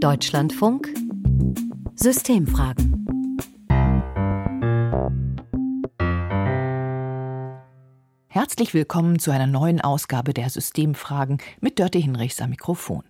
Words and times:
Deutschlandfunk 0.00 0.94
Systemfragen. 1.96 3.04
Herzlich 8.28 8.74
willkommen 8.74 9.18
zu 9.18 9.32
einer 9.32 9.48
neuen 9.48 9.80
Ausgabe 9.80 10.32
der 10.34 10.50
Systemfragen 10.50 11.38
mit 11.60 11.80
Dörte 11.80 11.98
Hinrichs 11.98 12.40
am 12.40 12.50
Mikrofon. 12.50 13.02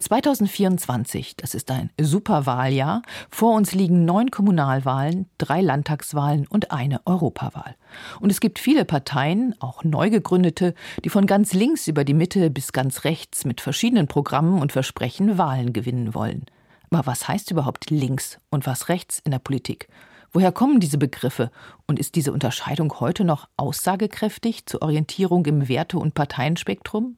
2024, 0.00 1.36
das 1.36 1.54
ist 1.54 1.70
ein 1.70 1.90
Superwahljahr. 2.00 3.02
Vor 3.30 3.54
uns 3.54 3.72
liegen 3.72 4.04
neun 4.04 4.30
Kommunalwahlen, 4.30 5.26
drei 5.38 5.60
Landtagswahlen 5.60 6.46
und 6.46 6.70
eine 6.70 7.00
Europawahl. 7.06 7.76
Und 8.20 8.30
es 8.30 8.40
gibt 8.40 8.58
viele 8.58 8.84
Parteien, 8.84 9.54
auch 9.60 9.84
neu 9.84 10.10
gegründete, 10.10 10.74
die 11.04 11.08
von 11.08 11.26
ganz 11.26 11.52
links 11.52 11.86
über 11.86 12.04
die 12.04 12.14
Mitte 12.14 12.50
bis 12.50 12.72
ganz 12.72 13.04
rechts 13.04 13.44
mit 13.44 13.60
verschiedenen 13.60 14.08
Programmen 14.08 14.60
und 14.60 14.72
Versprechen 14.72 15.38
Wahlen 15.38 15.72
gewinnen 15.72 16.14
wollen. 16.14 16.46
Aber 16.90 17.06
was 17.06 17.26
heißt 17.26 17.50
überhaupt 17.50 17.90
links 17.90 18.38
und 18.50 18.66
was 18.66 18.88
rechts 18.88 19.20
in 19.24 19.30
der 19.30 19.38
Politik? 19.38 19.88
Woher 20.32 20.52
kommen 20.52 20.80
diese 20.80 20.98
Begriffe? 20.98 21.50
Und 21.86 21.98
ist 21.98 22.14
diese 22.14 22.32
Unterscheidung 22.32 23.00
heute 23.00 23.24
noch 23.24 23.48
aussagekräftig 23.56 24.66
zur 24.66 24.82
Orientierung 24.82 25.44
im 25.46 25.68
Werte- 25.68 25.98
und 25.98 26.14
Parteienspektrum? 26.14 27.16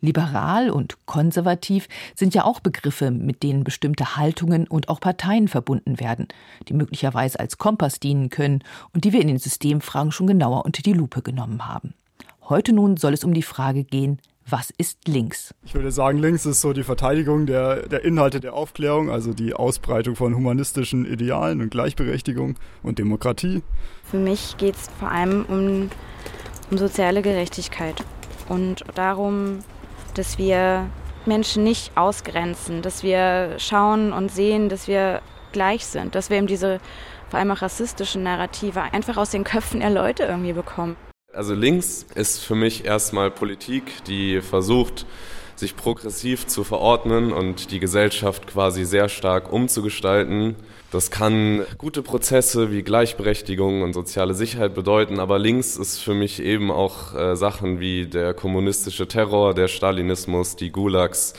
Liberal 0.00 0.70
und 0.70 0.96
konservativ 1.06 1.88
sind 2.14 2.34
ja 2.34 2.44
auch 2.44 2.60
Begriffe, 2.60 3.10
mit 3.10 3.42
denen 3.42 3.64
bestimmte 3.64 4.16
Haltungen 4.16 4.66
und 4.66 4.88
auch 4.88 5.00
Parteien 5.00 5.48
verbunden 5.48 6.00
werden, 6.00 6.28
die 6.68 6.74
möglicherweise 6.74 7.40
als 7.40 7.58
Kompass 7.58 8.00
dienen 8.00 8.30
können 8.30 8.62
und 8.92 9.04
die 9.04 9.12
wir 9.12 9.20
in 9.20 9.28
den 9.28 9.38
Systemfragen 9.38 10.12
schon 10.12 10.26
genauer 10.26 10.64
unter 10.64 10.82
die 10.82 10.92
Lupe 10.92 11.22
genommen 11.22 11.66
haben. 11.66 11.94
Heute 12.48 12.72
nun 12.72 12.96
soll 12.96 13.12
es 13.12 13.24
um 13.24 13.34
die 13.34 13.42
Frage 13.42 13.84
gehen, 13.84 14.20
was 14.48 14.70
ist 14.78 15.08
links? 15.08 15.52
Ich 15.64 15.74
würde 15.74 15.90
sagen, 15.90 16.18
links 16.18 16.46
ist 16.46 16.60
so 16.60 16.72
die 16.72 16.84
Verteidigung 16.84 17.46
der, 17.46 17.88
der 17.88 18.04
Inhalte 18.04 18.38
der 18.38 18.54
Aufklärung, 18.54 19.10
also 19.10 19.32
die 19.32 19.54
Ausbreitung 19.54 20.14
von 20.14 20.36
humanistischen 20.36 21.04
Idealen 21.04 21.60
und 21.60 21.70
Gleichberechtigung 21.70 22.56
und 22.84 23.00
Demokratie. 23.00 23.62
Für 24.04 24.18
mich 24.18 24.56
geht 24.56 24.76
es 24.76 24.88
vor 25.00 25.10
allem 25.10 25.44
um, 25.46 25.90
um 26.70 26.78
soziale 26.78 27.22
Gerechtigkeit 27.22 28.04
und 28.48 28.84
darum, 28.94 29.58
dass 30.18 30.38
wir 30.38 30.88
Menschen 31.26 31.64
nicht 31.64 31.96
ausgrenzen, 31.96 32.82
dass 32.82 33.02
wir 33.02 33.56
schauen 33.58 34.12
und 34.12 34.30
sehen, 34.30 34.68
dass 34.68 34.88
wir 34.88 35.20
gleich 35.52 35.86
sind, 35.86 36.14
dass 36.14 36.30
wir 36.30 36.38
eben 36.38 36.46
diese 36.46 36.80
vor 37.28 37.40
allem 37.40 37.50
auch 37.50 37.62
rassistischen 37.62 38.22
Narrative 38.22 38.80
einfach 38.80 39.16
aus 39.16 39.30
den 39.30 39.44
Köpfen 39.44 39.80
der 39.80 39.90
Leute 39.90 40.24
irgendwie 40.24 40.52
bekommen. 40.52 40.96
Also 41.32 41.54
links 41.54 42.06
ist 42.14 42.44
für 42.44 42.54
mich 42.54 42.84
erstmal 42.84 43.30
Politik, 43.30 44.04
die 44.04 44.40
versucht, 44.40 45.06
sich 45.58 45.76
progressiv 45.76 46.46
zu 46.46 46.64
verordnen 46.64 47.32
und 47.32 47.70
die 47.70 47.80
Gesellschaft 47.80 48.46
quasi 48.46 48.84
sehr 48.84 49.08
stark 49.08 49.52
umzugestalten. 49.52 50.54
Das 50.92 51.10
kann 51.10 51.66
gute 51.78 52.02
Prozesse 52.02 52.70
wie 52.70 52.82
Gleichberechtigung 52.82 53.82
und 53.82 53.92
soziale 53.92 54.34
Sicherheit 54.34 54.74
bedeuten, 54.74 55.18
aber 55.18 55.38
links 55.38 55.76
ist 55.76 55.98
für 55.98 56.14
mich 56.14 56.40
eben 56.40 56.70
auch 56.70 57.14
äh, 57.14 57.36
Sachen 57.36 57.80
wie 57.80 58.06
der 58.06 58.34
kommunistische 58.34 59.08
Terror, 59.08 59.54
der 59.54 59.68
Stalinismus, 59.68 60.56
die 60.56 60.70
Gulags. 60.70 61.34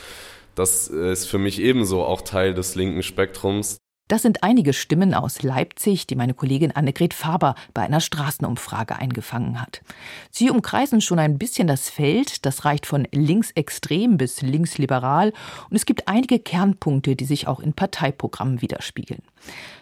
Das 0.54 0.88
ist 0.88 1.26
für 1.26 1.38
mich 1.38 1.60
ebenso 1.60 2.04
auch 2.04 2.22
Teil 2.22 2.52
des 2.52 2.74
linken 2.74 3.02
Spektrums. 3.02 3.77
Das 4.08 4.22
sind 4.22 4.42
einige 4.42 4.72
Stimmen 4.72 5.12
aus 5.12 5.42
Leipzig, 5.42 6.06
die 6.06 6.16
meine 6.16 6.32
Kollegin 6.32 6.72
Annegret 6.72 7.12
Faber 7.12 7.54
bei 7.74 7.82
einer 7.82 8.00
Straßenumfrage 8.00 8.96
eingefangen 8.96 9.60
hat. 9.60 9.82
Sie 10.30 10.48
umkreisen 10.48 11.02
schon 11.02 11.18
ein 11.18 11.36
bisschen 11.36 11.68
das 11.68 11.90
Feld, 11.90 12.46
das 12.46 12.64
reicht 12.64 12.86
von 12.86 13.06
linksextrem 13.12 14.16
bis 14.16 14.40
linksliberal, 14.40 15.34
und 15.68 15.76
es 15.76 15.84
gibt 15.84 16.08
einige 16.08 16.38
Kernpunkte, 16.38 17.16
die 17.16 17.26
sich 17.26 17.46
auch 17.46 17.60
in 17.60 17.74
Parteiprogrammen 17.74 18.62
widerspiegeln. 18.62 19.20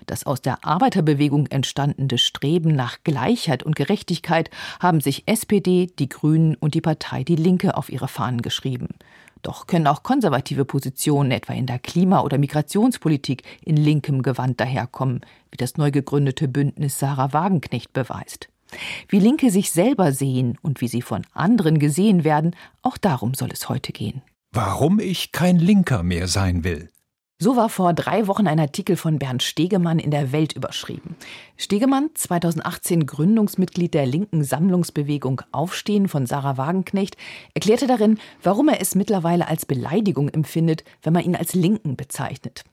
Das 0.07 0.27
aus 0.27 0.43
der 0.43 0.65
Arbeiterbewegung 0.65 1.47
entstandene 1.47 2.19
Streben 2.19 2.75
nach 2.75 2.99
Gleichheit 3.05 3.63
und 3.63 3.77
Gerechtigkeit 3.77 4.51
haben 4.81 5.01
sich 5.01 5.23
SPD, 5.27 5.87
die 6.01 6.09
Grünen 6.09 6.57
und 6.57 6.75
die 6.75 6.81
Partei 6.81 7.23
Die 7.23 7.37
Linke 7.37 7.77
auf 7.77 7.91
ihre 7.91 8.09
Fahnen 8.09 8.43
geschrieben. 8.43 8.89
Doch 9.47 9.69
können 9.69 9.87
auch 9.87 10.03
konservative 10.03 10.65
Positionen, 10.65 11.31
etwa 11.31 11.53
in 11.53 11.67
der 11.67 11.79
Klima- 11.79 12.23
oder 12.23 12.37
Migrationspolitik, 12.37 13.45
in 13.65 13.77
linkem 13.77 14.23
Gewand 14.23 14.59
daherkommen, 14.59 15.21
wie 15.53 15.57
das 15.57 15.77
neu 15.77 15.93
gegründete 15.93 16.49
Bündnis 16.49 16.99
Sarah 16.99 17.33
Wagenknecht 17.33 17.93
beweist. 17.93 18.49
Wie 19.09 19.21
Linke 19.21 19.53
sich 19.53 19.71
selber 19.71 20.11
sehen 20.11 20.59
und 20.63 20.81
wie 20.81 20.89
sie 20.89 21.01
von 21.01 21.23
anderen 21.33 21.79
gesehen 21.79 22.25
werden, 22.25 22.57
auch 22.83 22.99
darum 22.99 23.35
soll 23.35 23.51
es 23.53 23.69
heute 23.69 23.93
gehen. 23.93 24.21
Warum 24.51 24.99
ich 24.99 25.31
kein 25.31 25.61
Linker 25.61 26.03
mehr 26.03 26.27
sein 26.27 26.65
will. 26.65 26.89
So 27.39 27.55
war 27.55 27.69
vor 27.69 27.93
drei 27.93 28.29
Wochen 28.29 28.47
ein 28.47 28.59
Artikel 28.59 28.97
von 28.97 29.19
Bernd 29.19 29.43
Stegemann 29.43 29.99
in 29.99 30.11
der 30.11 30.33
Welt 30.33 30.55
überschrieben. 30.55 31.17
Stegemann, 31.59 32.09
2018 32.15 33.05
Gründungsmitglied 33.05 33.93
der 33.93 34.07
linken 34.07 34.43
Sammlungsbewegung 34.43 35.43
Aufstehen 35.53 36.09
von 36.09 36.25
Sarah 36.25 36.57
Wagenknecht, 36.57 37.19
erklärte 37.53 37.87
darin, 37.87 38.19
warum 38.43 38.69
er 38.69 38.81
es 38.81 38.95
mittlerweile 38.95 39.49
als 39.49 39.67
Beleidigung 39.67 40.31
empfindet, 40.31 40.83
wenn 41.03 41.13
man 41.13 41.25
ihn 41.25 41.37
als 41.37 41.55
Linken 41.55 41.97
bezeichnet. 41.97 42.65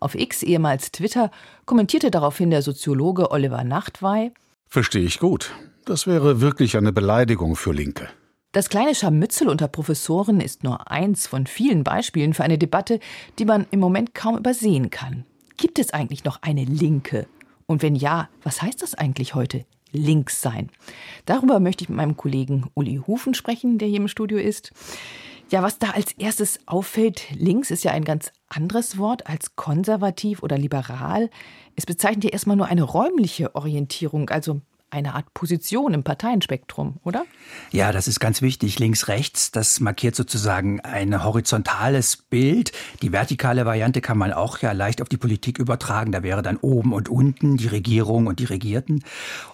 Auf 0.00 0.14
X, 0.14 0.42
ehemals 0.42 0.92
Twitter, 0.92 1.30
kommentierte 1.64 2.10
daraufhin 2.10 2.50
der 2.50 2.60
Soziologe 2.60 3.30
Oliver 3.30 3.64
Nachtwey, 3.64 4.32
Verstehe 4.72 5.02
ich 5.02 5.18
gut. 5.18 5.50
Das 5.84 6.06
wäre 6.06 6.40
wirklich 6.40 6.76
eine 6.76 6.92
Beleidigung 6.92 7.56
für 7.56 7.72
Linke. 7.72 8.08
Das 8.52 8.68
kleine 8.68 8.96
Scharmützel 8.96 9.48
unter 9.48 9.68
Professoren 9.68 10.40
ist 10.40 10.64
nur 10.64 10.90
eins 10.90 11.28
von 11.28 11.46
vielen 11.46 11.84
Beispielen 11.84 12.34
für 12.34 12.42
eine 12.42 12.58
Debatte, 12.58 12.98
die 13.38 13.44
man 13.44 13.64
im 13.70 13.78
Moment 13.78 14.12
kaum 14.12 14.36
übersehen 14.36 14.90
kann. 14.90 15.24
Gibt 15.56 15.78
es 15.78 15.92
eigentlich 15.92 16.24
noch 16.24 16.42
eine 16.42 16.64
Linke? 16.64 17.28
Und 17.66 17.82
wenn 17.82 17.94
ja, 17.94 18.28
was 18.42 18.60
heißt 18.60 18.82
das 18.82 18.96
eigentlich 18.96 19.36
heute? 19.36 19.66
Links 19.92 20.40
sein. 20.40 20.68
Darüber 21.26 21.60
möchte 21.60 21.84
ich 21.84 21.90
mit 21.90 21.96
meinem 21.96 22.16
Kollegen 22.16 22.68
Uli 22.74 23.00
Hufen 23.06 23.34
sprechen, 23.34 23.78
der 23.78 23.86
hier 23.86 23.98
im 23.98 24.08
Studio 24.08 24.38
ist. 24.38 24.72
Ja, 25.50 25.62
was 25.62 25.78
da 25.78 25.90
als 25.90 26.12
erstes 26.12 26.58
auffällt, 26.66 27.22
links 27.32 27.70
ist 27.70 27.84
ja 27.84 27.92
ein 27.92 28.04
ganz 28.04 28.32
anderes 28.48 28.98
Wort 28.98 29.28
als 29.28 29.54
konservativ 29.54 30.42
oder 30.42 30.58
liberal. 30.58 31.30
Es 31.76 31.86
bezeichnet 31.86 32.24
ja 32.24 32.30
erstmal 32.30 32.56
nur 32.56 32.66
eine 32.66 32.82
räumliche 32.82 33.54
Orientierung, 33.54 34.28
also 34.28 34.60
eine 34.90 35.14
Art 35.14 35.32
Position 35.34 35.94
im 35.94 36.02
Parteienspektrum, 36.02 36.98
oder? 37.04 37.24
Ja, 37.70 37.92
das 37.92 38.08
ist 38.08 38.20
ganz 38.20 38.42
wichtig. 38.42 38.78
Links, 38.78 39.08
rechts, 39.08 39.50
das 39.50 39.80
markiert 39.80 40.14
sozusagen 40.14 40.80
ein 40.80 41.24
horizontales 41.24 42.16
Bild. 42.16 42.72
Die 43.02 43.12
vertikale 43.12 43.66
Variante 43.66 44.00
kann 44.00 44.18
man 44.18 44.32
auch 44.32 44.58
ja 44.58 44.72
leicht 44.72 45.02
auf 45.02 45.08
die 45.08 45.16
Politik 45.16 45.58
übertragen. 45.58 46.12
Da 46.12 46.22
wäre 46.22 46.42
dann 46.42 46.56
oben 46.56 46.92
und 46.92 47.08
unten 47.08 47.56
die 47.56 47.68
Regierung 47.68 48.26
und 48.26 48.38
die 48.38 48.44
Regierten. 48.44 49.04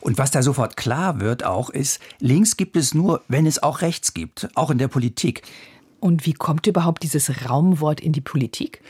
Und 0.00 0.18
was 0.18 0.30
da 0.30 0.42
sofort 0.42 0.76
klar 0.76 1.20
wird 1.20 1.44
auch 1.44 1.70
ist, 1.70 2.00
links 2.20 2.56
gibt 2.56 2.76
es 2.76 2.94
nur, 2.94 3.22
wenn 3.28 3.46
es 3.46 3.62
auch 3.62 3.82
rechts 3.82 4.14
gibt, 4.14 4.48
auch 4.54 4.70
in 4.70 4.78
der 4.78 4.88
Politik. 4.88 5.42
Und 5.98 6.26
wie 6.26 6.34
kommt 6.34 6.66
überhaupt 6.66 7.02
dieses 7.02 7.48
Raumwort 7.48 8.00
in 8.00 8.12
die 8.12 8.20
Politik? 8.20 8.82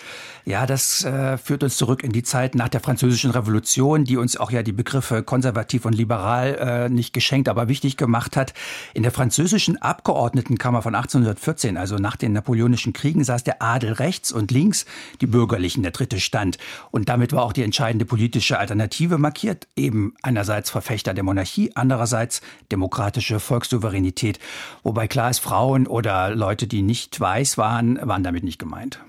Ja, 0.45 0.67
das 0.67 1.05
äh, 1.05 1.39
führt 1.39 1.63
uns 1.63 1.77
zurück 1.77 2.05
in 2.05 2.13
die 2.13 2.23
Zeit 2.23 2.55
nach 2.55 2.69
der 2.69 2.81
Französischen 2.81 3.31
Revolution, 3.31 4.05
die 4.05 4.17
uns 4.17 4.37
auch 4.37 4.51
ja 4.51 4.63
die 4.63 4.73
Begriffe 4.73 5.23
konservativ 5.23 5.85
und 5.85 5.93
liberal 5.93 6.55
äh, 6.55 6.89
nicht 6.89 7.13
geschenkt, 7.13 7.49
aber 7.49 7.69
wichtig 7.69 7.97
gemacht 7.97 8.37
hat. 8.37 8.55
In 8.95 9.03
der 9.03 9.13
französischen 9.13 9.81
Abgeordnetenkammer 9.81 10.83
von 10.83 10.95
1814, 10.95 11.77
also 11.77 11.97
nach 11.97 12.17
den 12.17 12.33
Napoleonischen 12.33 12.93
Kriegen, 12.93 13.25
saß 13.25 13.45
der 13.45 13.63
Adel 13.63 13.93
rechts 13.93 14.33
und 14.33 14.51
links, 14.51 14.85
die 15.21 15.27
Bürgerlichen, 15.27 15.83
der 15.83 15.93
dritte 15.93 16.21
Stand. 16.21 16.59
Und 16.91 17.09
damit 17.09 17.33
war 17.33 17.43
auch 17.43 17.53
die 17.53 17.63
entscheidende 17.63 18.05
politische 18.05 18.59
Alternative 18.59 19.19
markiert, 19.19 19.67
eben 19.77 20.15
einerseits 20.23 20.71
Verfechter 20.71 21.15
der 21.15 21.25
Monarchie, 21.25 21.73
andererseits 21.75 22.41
demokratische 22.71 23.41
Volkssouveränität. 23.41 24.39
Wobei 24.83 25.09
klar 25.09 25.31
ist, 25.31 25.41
Frauen 25.41 25.87
oder 25.87 26.35
Leute, 26.35 26.67
die 26.67 26.83
nicht 26.83 26.96
nicht 26.97 27.21
weiß 27.21 27.59
waren, 27.59 27.99
waren 28.09 28.23
damit 28.23 28.43
nicht 28.43 28.59
gemeint. 28.59 29.01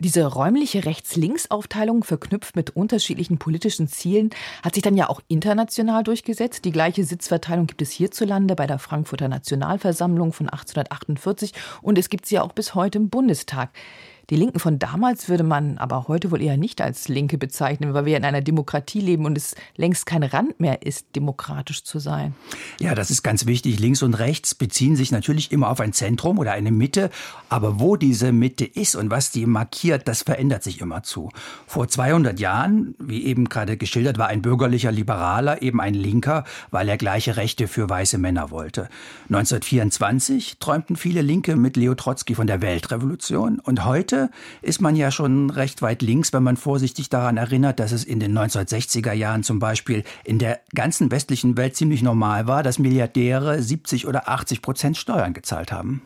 Diese 0.00 0.26
räumliche 0.26 0.84
Rechts-Links-Aufteilung, 0.84 2.02
verknüpft 2.02 2.56
mit 2.56 2.70
unterschiedlichen 2.70 3.38
politischen 3.38 3.86
Zielen, 3.86 4.30
hat 4.64 4.74
sich 4.74 4.82
dann 4.82 4.96
ja 4.96 5.08
auch 5.08 5.20
international 5.28 6.02
durchgesetzt. 6.02 6.64
Die 6.64 6.72
gleiche 6.72 7.04
Sitzverteilung 7.04 7.68
gibt 7.68 7.80
es 7.80 7.92
hierzulande 7.92 8.56
bei 8.56 8.66
der 8.66 8.80
Frankfurter 8.80 9.28
Nationalversammlung 9.28 10.32
von 10.32 10.48
1848 10.48 11.52
und 11.80 11.96
es 11.96 12.08
gibt 12.08 12.26
sie 12.26 12.34
ja 12.34 12.42
auch 12.42 12.52
bis 12.52 12.74
heute 12.74 12.98
im 12.98 13.10
Bundestag. 13.10 13.70
Die 14.32 14.38
Linken 14.38 14.60
von 14.60 14.78
damals 14.78 15.28
würde 15.28 15.44
man 15.44 15.76
aber 15.76 16.08
heute 16.08 16.30
wohl 16.30 16.40
eher 16.40 16.56
nicht 16.56 16.80
als 16.80 17.08
Linke 17.08 17.36
bezeichnen, 17.36 17.92
weil 17.92 18.06
wir 18.06 18.16
in 18.16 18.24
einer 18.24 18.40
Demokratie 18.40 19.00
leben 19.00 19.26
und 19.26 19.36
es 19.36 19.54
längst 19.76 20.06
kein 20.06 20.22
Rand 20.22 20.58
mehr 20.58 20.86
ist, 20.86 21.04
demokratisch 21.14 21.84
zu 21.84 21.98
sein. 21.98 22.34
Ja, 22.80 22.94
das 22.94 23.10
ist 23.10 23.22
ganz 23.22 23.44
wichtig. 23.44 23.78
Links 23.78 24.02
und 24.02 24.14
rechts 24.14 24.54
beziehen 24.54 24.96
sich 24.96 25.12
natürlich 25.12 25.52
immer 25.52 25.68
auf 25.68 25.80
ein 25.80 25.92
Zentrum 25.92 26.38
oder 26.38 26.52
eine 26.52 26.70
Mitte. 26.70 27.10
Aber 27.50 27.78
wo 27.78 27.96
diese 27.96 28.32
Mitte 28.32 28.64
ist 28.64 28.94
und 28.94 29.10
was 29.10 29.32
die 29.32 29.44
markiert, 29.44 30.08
das 30.08 30.22
verändert 30.22 30.62
sich 30.62 30.80
immer 30.80 31.02
zu. 31.02 31.28
Vor 31.66 31.88
200 31.88 32.40
Jahren, 32.40 32.94
wie 32.98 33.26
eben 33.26 33.50
gerade 33.50 33.76
geschildert, 33.76 34.16
war 34.16 34.28
ein 34.28 34.40
bürgerlicher 34.40 34.92
Liberaler 34.92 35.60
eben 35.60 35.78
ein 35.78 35.92
Linker, 35.92 36.44
weil 36.70 36.88
er 36.88 36.96
gleiche 36.96 37.36
Rechte 37.36 37.68
für 37.68 37.90
weiße 37.90 38.16
Männer 38.16 38.50
wollte. 38.50 38.88
1924 39.24 40.56
träumten 40.58 40.96
viele 40.96 41.20
Linke 41.20 41.54
mit 41.54 41.76
Leo 41.76 41.94
Trotzki 41.94 42.34
von 42.34 42.46
der 42.46 42.62
Weltrevolution 42.62 43.58
und 43.58 43.84
heute 43.84 44.21
Ist 44.60 44.80
man 44.80 44.96
ja 44.96 45.10
schon 45.10 45.50
recht 45.50 45.82
weit 45.82 46.02
links, 46.02 46.32
wenn 46.32 46.42
man 46.42 46.56
vorsichtig 46.56 47.08
daran 47.08 47.36
erinnert, 47.36 47.80
dass 47.80 47.92
es 47.92 48.04
in 48.04 48.20
den 48.20 48.36
1960er 48.36 49.12
Jahren 49.12 49.42
zum 49.42 49.58
Beispiel 49.58 50.04
in 50.24 50.38
der 50.38 50.60
ganzen 50.74 51.10
westlichen 51.10 51.56
Welt 51.56 51.76
ziemlich 51.76 52.02
normal 52.02 52.46
war, 52.46 52.62
dass 52.62 52.78
Milliardäre 52.78 53.62
70 53.62 54.06
oder 54.06 54.28
80 54.28 54.62
Prozent 54.62 54.96
Steuern 54.96 55.34
gezahlt 55.34 55.72
haben. 55.72 56.02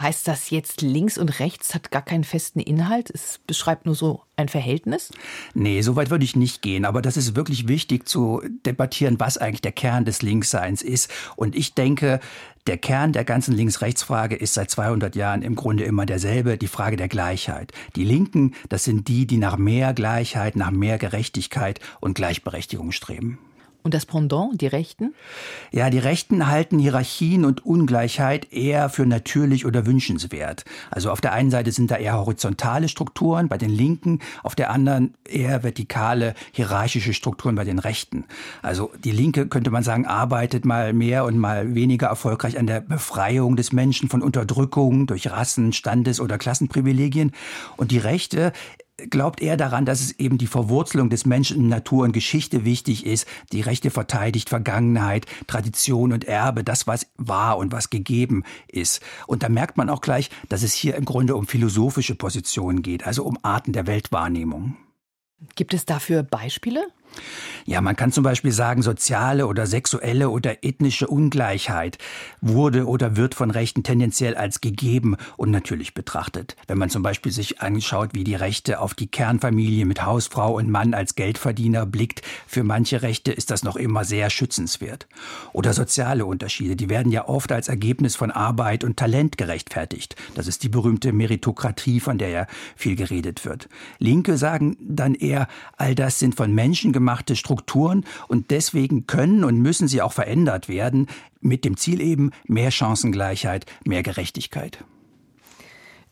Heißt 0.00 0.28
das 0.28 0.50
jetzt 0.50 0.80
links 0.80 1.18
und 1.18 1.40
rechts 1.40 1.74
hat 1.74 1.90
gar 1.90 2.02
keinen 2.02 2.22
festen 2.22 2.60
Inhalt? 2.60 3.10
Es 3.10 3.40
beschreibt 3.46 3.84
nur 3.84 3.96
so 3.96 4.22
ein 4.36 4.48
Verhältnis? 4.48 5.10
Nee, 5.54 5.82
so 5.82 5.96
weit 5.96 6.10
würde 6.10 6.24
ich 6.24 6.36
nicht 6.36 6.62
gehen. 6.62 6.84
Aber 6.84 7.02
das 7.02 7.16
ist 7.16 7.34
wirklich 7.34 7.66
wichtig 7.66 8.08
zu 8.08 8.40
debattieren, 8.64 9.18
was 9.18 9.38
eigentlich 9.38 9.60
der 9.60 9.72
Kern 9.72 10.04
des 10.04 10.22
Linksseins 10.22 10.82
ist. 10.82 11.10
Und 11.34 11.56
ich 11.56 11.74
denke, 11.74 12.20
der 12.68 12.78
Kern 12.78 13.12
der 13.12 13.24
ganzen 13.24 13.54
Links-Rechts-Frage 13.54 14.36
ist 14.36 14.54
seit 14.54 14.70
200 14.70 15.16
Jahren 15.16 15.42
im 15.42 15.56
Grunde 15.56 15.82
immer 15.82 16.06
derselbe, 16.06 16.58
die 16.58 16.68
Frage 16.68 16.96
der 16.96 17.08
Gleichheit. 17.08 17.72
Die 17.96 18.04
Linken, 18.04 18.54
das 18.68 18.84
sind 18.84 19.08
die, 19.08 19.26
die 19.26 19.38
nach 19.38 19.56
mehr 19.56 19.94
Gleichheit, 19.94 20.54
nach 20.54 20.70
mehr 20.70 20.98
Gerechtigkeit 20.98 21.80
und 22.00 22.14
Gleichberechtigung 22.14 22.92
streben. 22.92 23.38
Und 23.88 23.94
das 23.94 24.04
Pendant, 24.04 24.60
die 24.60 24.66
Rechten? 24.66 25.14
Ja, 25.72 25.88
die 25.88 25.98
Rechten 25.98 26.46
halten 26.46 26.78
Hierarchien 26.78 27.46
und 27.46 27.64
Ungleichheit 27.64 28.52
eher 28.52 28.90
für 28.90 29.06
natürlich 29.06 29.64
oder 29.64 29.86
wünschenswert. 29.86 30.66
Also 30.90 31.10
auf 31.10 31.22
der 31.22 31.32
einen 31.32 31.50
Seite 31.50 31.72
sind 31.72 31.90
da 31.90 31.96
eher 31.96 32.18
horizontale 32.18 32.90
Strukturen 32.90 33.48
bei 33.48 33.56
den 33.56 33.70
Linken, 33.70 34.18
auf 34.42 34.54
der 34.54 34.68
anderen 34.72 35.14
eher 35.26 35.62
vertikale, 35.62 36.34
hierarchische 36.52 37.14
Strukturen 37.14 37.54
bei 37.54 37.64
den 37.64 37.78
Rechten. 37.78 38.26
Also 38.60 38.92
die 39.02 39.10
Linke, 39.10 39.48
könnte 39.48 39.70
man 39.70 39.84
sagen, 39.84 40.04
arbeitet 40.04 40.66
mal 40.66 40.92
mehr 40.92 41.24
und 41.24 41.38
mal 41.38 41.74
weniger 41.74 42.08
erfolgreich 42.08 42.58
an 42.58 42.66
der 42.66 42.82
Befreiung 42.82 43.56
des 43.56 43.72
Menschen 43.72 44.10
von 44.10 44.20
Unterdrückung 44.20 45.06
durch 45.06 45.30
Rassen, 45.30 45.72
Standes- 45.72 46.20
oder 46.20 46.36
Klassenprivilegien. 46.36 47.32
Und 47.78 47.90
die 47.90 47.96
Rechte 47.96 48.52
glaubt 49.10 49.40
er 49.40 49.56
daran, 49.56 49.86
dass 49.86 50.00
es 50.00 50.18
eben 50.18 50.38
die 50.38 50.46
Verwurzelung 50.46 51.10
des 51.10 51.24
Menschen 51.26 51.56
in 51.58 51.68
Natur 51.68 52.04
und 52.04 52.12
Geschichte 52.12 52.64
wichtig 52.64 53.06
ist. 53.06 53.26
Die 53.52 53.60
Rechte 53.60 53.90
verteidigt 53.90 54.48
Vergangenheit, 54.48 55.26
Tradition 55.46 56.12
und 56.12 56.24
Erbe, 56.24 56.64
das, 56.64 56.86
was 56.86 57.06
war 57.16 57.58
und 57.58 57.72
was 57.72 57.90
gegeben 57.90 58.44
ist. 58.66 59.00
Und 59.26 59.42
da 59.42 59.48
merkt 59.48 59.76
man 59.76 59.90
auch 59.90 60.00
gleich, 60.00 60.30
dass 60.48 60.62
es 60.62 60.72
hier 60.72 60.96
im 60.96 61.04
Grunde 61.04 61.36
um 61.36 61.46
philosophische 61.46 62.14
Positionen 62.14 62.82
geht, 62.82 63.06
also 63.06 63.24
um 63.24 63.38
Arten 63.42 63.72
der 63.72 63.86
Weltwahrnehmung. 63.86 64.76
Gibt 65.54 65.74
es 65.74 65.84
dafür 65.84 66.22
Beispiele? 66.22 66.86
Ja, 67.68 67.82
man 67.82 67.96
kann 67.96 68.12
zum 68.12 68.24
Beispiel 68.24 68.52
sagen, 68.52 68.80
soziale 68.80 69.46
oder 69.46 69.66
sexuelle 69.66 70.30
oder 70.30 70.64
ethnische 70.64 71.06
Ungleichheit 71.06 71.98
wurde 72.40 72.86
oder 72.86 73.16
wird 73.16 73.34
von 73.34 73.50
Rechten 73.50 73.82
tendenziell 73.82 74.36
als 74.36 74.62
gegeben 74.62 75.16
und 75.36 75.50
natürlich 75.50 75.92
betrachtet. 75.92 76.56
Wenn 76.66 76.78
man 76.78 76.88
zum 76.88 77.02
Beispiel 77.02 77.30
sich 77.30 77.60
anschaut, 77.60 78.14
wie 78.14 78.24
die 78.24 78.34
Rechte 78.34 78.80
auf 78.80 78.94
die 78.94 79.06
Kernfamilie 79.06 79.84
mit 79.84 80.02
Hausfrau 80.02 80.54
und 80.56 80.70
Mann 80.70 80.94
als 80.94 81.14
Geldverdiener 81.14 81.84
blickt, 81.84 82.22
für 82.46 82.64
manche 82.64 83.02
Rechte 83.02 83.32
ist 83.32 83.50
das 83.50 83.64
noch 83.64 83.76
immer 83.76 84.06
sehr 84.06 84.30
schützenswert. 84.30 85.06
Oder 85.52 85.74
soziale 85.74 86.24
Unterschiede, 86.24 86.74
die 86.74 86.88
werden 86.88 87.12
ja 87.12 87.28
oft 87.28 87.52
als 87.52 87.68
Ergebnis 87.68 88.16
von 88.16 88.30
Arbeit 88.30 88.82
und 88.82 88.96
Talent 88.96 89.36
gerechtfertigt. 89.36 90.16
Das 90.34 90.46
ist 90.46 90.62
die 90.62 90.70
berühmte 90.70 91.12
Meritokratie, 91.12 92.00
von 92.00 92.16
der 92.16 92.30
ja 92.30 92.46
viel 92.76 92.96
geredet 92.96 93.44
wird. 93.44 93.68
Linke 93.98 94.38
sagen 94.38 94.78
dann 94.80 95.14
eher, 95.14 95.48
all 95.76 95.94
das 95.94 96.18
sind 96.18 96.34
von 96.34 96.54
Menschen 96.54 96.94
menschengemachte 96.98 97.36
Strukturen 97.36 98.04
und 98.28 98.50
deswegen 98.50 99.06
können 99.06 99.44
und 99.44 99.58
müssen 99.58 99.88
sie 99.88 100.02
auch 100.02 100.12
verändert 100.12 100.68
werden, 100.68 101.06
mit 101.40 101.64
dem 101.64 101.76
Ziel 101.76 102.00
eben 102.00 102.30
mehr 102.46 102.70
Chancengleichheit, 102.70 103.66
mehr 103.84 104.02
Gerechtigkeit. 104.02 104.84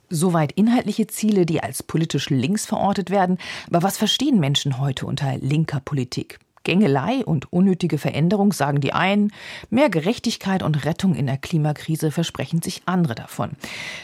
Soweit 0.08 0.52
inhaltliche 0.52 1.08
Ziele, 1.08 1.46
die 1.46 1.62
als 1.62 1.82
politisch 1.82 2.30
links 2.30 2.64
verortet 2.64 3.10
werden. 3.10 3.38
Aber 3.68 3.82
was 3.82 3.98
verstehen 3.98 4.38
Menschen 4.38 4.78
heute 4.78 5.04
unter 5.04 5.36
linker 5.38 5.80
Politik? 5.80 6.38
Gängelei 6.66 7.24
und 7.24 7.52
unnötige 7.52 7.96
Veränderung 7.96 8.52
sagen 8.52 8.80
die 8.80 8.92
einen, 8.92 9.30
mehr 9.70 9.88
Gerechtigkeit 9.88 10.64
und 10.64 10.84
Rettung 10.84 11.14
in 11.14 11.26
der 11.26 11.36
Klimakrise 11.36 12.10
versprechen 12.10 12.60
sich 12.60 12.82
andere 12.86 13.14
davon. 13.14 13.52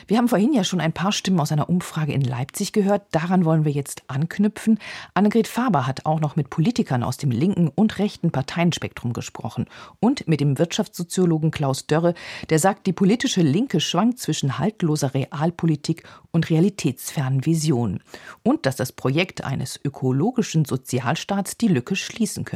Wir 0.07 0.17
haben 0.17 0.29
vorhin 0.29 0.53
ja 0.53 0.63
schon 0.63 0.81
ein 0.81 0.93
paar 0.93 1.11
Stimmen 1.11 1.41
aus 1.41 1.51
einer 1.51 1.69
Umfrage 1.69 2.13
in 2.13 2.21
Leipzig 2.21 2.73
gehört, 2.73 3.03
daran 3.11 3.45
wollen 3.45 3.65
wir 3.65 3.73
jetzt 3.73 4.05
anknüpfen. 4.07 4.79
Annegret 5.13 5.49
Faber 5.49 5.89
hat 5.89 6.07
auch 6.07 6.21
noch 6.21 6.37
mit 6.37 6.51
Politikern 6.51 7.03
aus 7.03 7.17
dem 7.17 7.33
linken 7.33 7.67
und 7.67 7.99
rechten 7.99 8.31
Parteienspektrum 8.31 9.13
gesprochen 9.13 9.67
und 9.99 10.29
mit 10.29 10.39
dem 10.39 10.57
Wirtschaftssoziologen 10.57 11.51
Klaus 11.51 11.89
Dörre, 11.89 12.15
der 12.49 12.61
sagt, 12.61 12.87
die 12.87 12.93
politische 12.93 13.43
Linke 13.43 13.81
schwankt 13.81 14.21
zwischen 14.21 14.61
haltloser 14.61 15.15
Realpolitik 15.15 16.05
und 16.31 16.49
realitätsfernen 16.49 17.45
Visionen 17.45 18.05
und 18.45 18.67
dass 18.67 18.77
das 18.77 18.93
Projekt 18.93 19.43
eines 19.43 19.81
ökologischen 19.83 20.65
Sozialstaats 20.65 21.59
die 21.59 21.67
Lücke 21.67 21.97
schließen 21.97 22.45
könnte. 22.45 22.52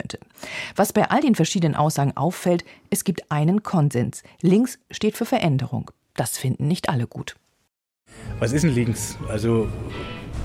Was 0.75 0.93
bei 0.93 1.11
all 1.11 1.21
den 1.21 1.35
verschiedenen 1.35 1.75
Aussagen 1.75 2.17
auffällt, 2.17 2.65
es 2.91 3.05
gibt 3.05 3.31
einen 3.31 3.63
Konsens. 3.63 4.23
Links 4.41 4.79
steht 4.91 5.17
für 5.17 5.25
Veränderung. 5.25 5.91
Das 6.15 6.39
finden 6.39 6.69
nicht 6.69 6.89
alle 6.89 7.07
gut. 7.07 7.37
Was 8.39 8.53
ist 8.53 8.63
denn 8.63 8.75
links? 8.75 9.19
Also 9.29 9.69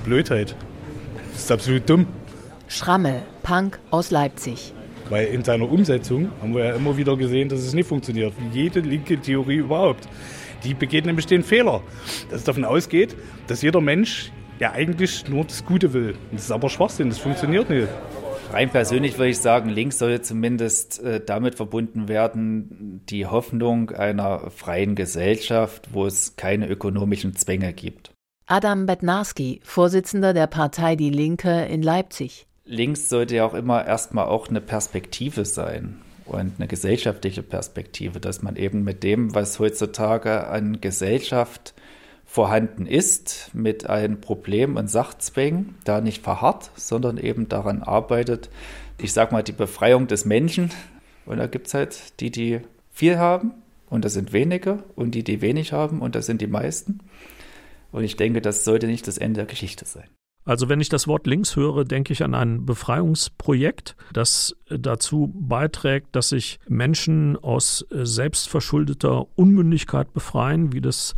Blödheit. 0.04 0.56
Das 1.32 1.42
ist 1.42 1.52
absolut 1.52 1.88
dumm. 1.88 2.06
Schrammel, 2.68 3.22
Punk 3.42 3.78
aus 3.90 4.10
Leipzig. 4.10 4.72
Weil 5.08 5.28
in 5.28 5.44
seiner 5.44 5.70
Umsetzung 5.70 6.30
haben 6.40 6.54
wir 6.54 6.64
ja 6.64 6.74
immer 6.74 6.96
wieder 6.96 7.16
gesehen, 7.16 7.48
dass 7.48 7.60
es 7.60 7.74
nicht 7.74 7.86
funktioniert. 7.86 8.32
Wie 8.38 8.62
jede 8.62 8.80
linke 8.80 9.20
Theorie 9.20 9.56
überhaupt. 9.56 10.08
Die 10.64 10.74
begeht 10.74 11.06
nämlich 11.06 11.26
den 11.26 11.42
Fehler, 11.42 11.82
dass 12.30 12.40
es 12.40 12.44
davon 12.44 12.64
ausgeht, 12.64 13.16
dass 13.46 13.62
jeder 13.62 13.80
Mensch 13.80 14.30
ja 14.58 14.72
eigentlich 14.72 15.28
nur 15.28 15.44
das 15.44 15.64
Gute 15.64 15.92
will. 15.92 16.16
Das 16.30 16.42
ist 16.42 16.52
aber 16.52 16.70
Schwachsinn, 16.70 17.08
das 17.08 17.18
funktioniert 17.18 17.68
nicht. 17.68 17.88
Rein 18.52 18.68
persönlich 18.68 19.16
würde 19.16 19.30
ich 19.30 19.38
sagen, 19.38 19.70
links 19.70 19.98
soll 19.98 20.20
zumindest 20.20 21.02
äh, 21.02 21.24
damit 21.24 21.54
verbunden 21.54 22.06
werden, 22.06 23.00
die 23.08 23.24
Hoffnung 23.24 23.90
einer 23.92 24.50
freien 24.50 24.94
Gesellschaft, 24.94 25.88
wo 25.92 26.04
es 26.04 26.36
keine 26.36 26.68
ökonomischen 26.68 27.34
Zwänge 27.34 27.72
gibt. 27.72 28.10
Adam 28.46 28.84
Bednarski, 28.84 29.60
Vorsitzender 29.64 30.34
der 30.34 30.48
Partei 30.48 30.96
Die 30.96 31.08
Linke 31.08 31.64
in 31.64 31.82
Leipzig. 31.82 32.46
Links 32.66 33.08
sollte 33.08 33.36
ja 33.36 33.46
auch 33.46 33.54
immer 33.54 33.86
erstmal 33.86 34.26
auch 34.26 34.48
eine 34.48 34.60
Perspektive 34.60 35.46
sein 35.46 36.02
und 36.26 36.52
eine 36.58 36.68
gesellschaftliche 36.68 37.42
Perspektive, 37.42 38.20
dass 38.20 38.42
man 38.42 38.56
eben 38.56 38.84
mit 38.84 39.02
dem, 39.02 39.34
was 39.34 39.58
heutzutage 39.60 40.46
an 40.48 40.82
Gesellschaft 40.82 41.72
vorhanden 42.32 42.86
ist, 42.86 43.50
mit 43.52 43.90
einem 43.90 44.22
Problem 44.22 44.76
und 44.76 44.88
Sachzwängen 44.88 45.74
da 45.84 46.00
nicht 46.00 46.22
verharrt, 46.22 46.70
sondern 46.76 47.18
eben 47.18 47.46
daran 47.50 47.82
arbeitet, 47.82 48.48
ich 48.96 49.12
sag 49.12 49.32
mal, 49.32 49.42
die 49.42 49.52
Befreiung 49.52 50.06
des 50.06 50.24
Menschen. 50.24 50.70
Und 51.26 51.36
da 51.36 51.46
gibt 51.46 51.66
es 51.66 51.74
halt 51.74 52.18
die, 52.20 52.30
die 52.30 52.60
viel 52.90 53.18
haben 53.18 53.52
und 53.90 54.06
das 54.06 54.14
sind 54.14 54.32
wenige 54.32 54.82
und 54.96 55.14
die, 55.14 55.24
die 55.24 55.42
wenig 55.42 55.74
haben 55.74 56.00
und 56.00 56.14
das 56.14 56.24
sind 56.24 56.40
die 56.40 56.46
meisten. 56.46 57.00
Und 57.90 58.02
ich 58.02 58.16
denke, 58.16 58.40
das 58.40 58.64
sollte 58.64 58.86
nicht 58.86 59.06
das 59.06 59.18
Ende 59.18 59.40
der 59.40 59.46
Geschichte 59.46 59.84
sein. 59.84 60.08
Also 60.46 60.70
wenn 60.70 60.80
ich 60.80 60.88
das 60.88 61.06
Wort 61.06 61.26
links 61.26 61.54
höre, 61.54 61.84
denke 61.84 62.14
ich 62.14 62.24
an 62.24 62.34
ein 62.34 62.64
Befreiungsprojekt, 62.64 63.94
das 64.12 64.56
dazu 64.68 65.30
beiträgt, 65.34 66.16
dass 66.16 66.30
sich 66.30 66.58
Menschen 66.66 67.36
aus 67.36 67.86
selbstverschuldeter 67.90 69.26
Unmündigkeit 69.36 70.12
befreien, 70.14 70.72
wie 70.72 70.80
das 70.80 71.14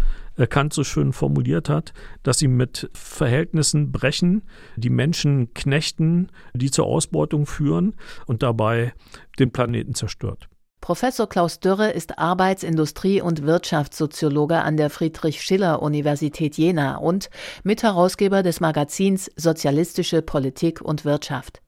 Kant 0.49 0.73
so 0.73 0.85
schön 0.85 1.13
formuliert 1.13 1.69
hat, 1.69 1.93
dass 2.23 2.39
sie 2.39 2.49
mit 2.49 2.91
Verhältnissen 2.93 3.93
brechen, 3.93 4.43
die 4.77 4.91
Menschen 4.91 5.55
knechten, 5.55 6.29
die 6.55 6.71
zur 6.71 6.87
Ausbeutung 6.87 7.47
führen 7.47 7.95
und 8.27 8.43
dabei 8.43 8.95
den 9.39 9.53
Planeten 9.53 9.95
zerstört. 9.95 10.49
Professor 10.81 11.27
Klaus 11.27 11.61
Dürre 11.61 11.93
ist 11.93 12.19
Arbeits-, 12.19 12.63
Industrie- 12.63 13.23
und 13.23 13.45
Wirtschaftssoziologe 13.45 14.61
an 14.61 14.77
der 14.77 14.91
Friedrich-Schiller-Universität 14.91 16.59
Jena 16.59 16.97
und 16.97 17.31
Mitherausgeber 17.63 18.43
des 18.43 18.61
Magazins 18.61 19.31
Sozialistische 19.35 20.21
Politik 20.21 20.83
und 20.83 21.07
Wirtschaft. 21.07 21.63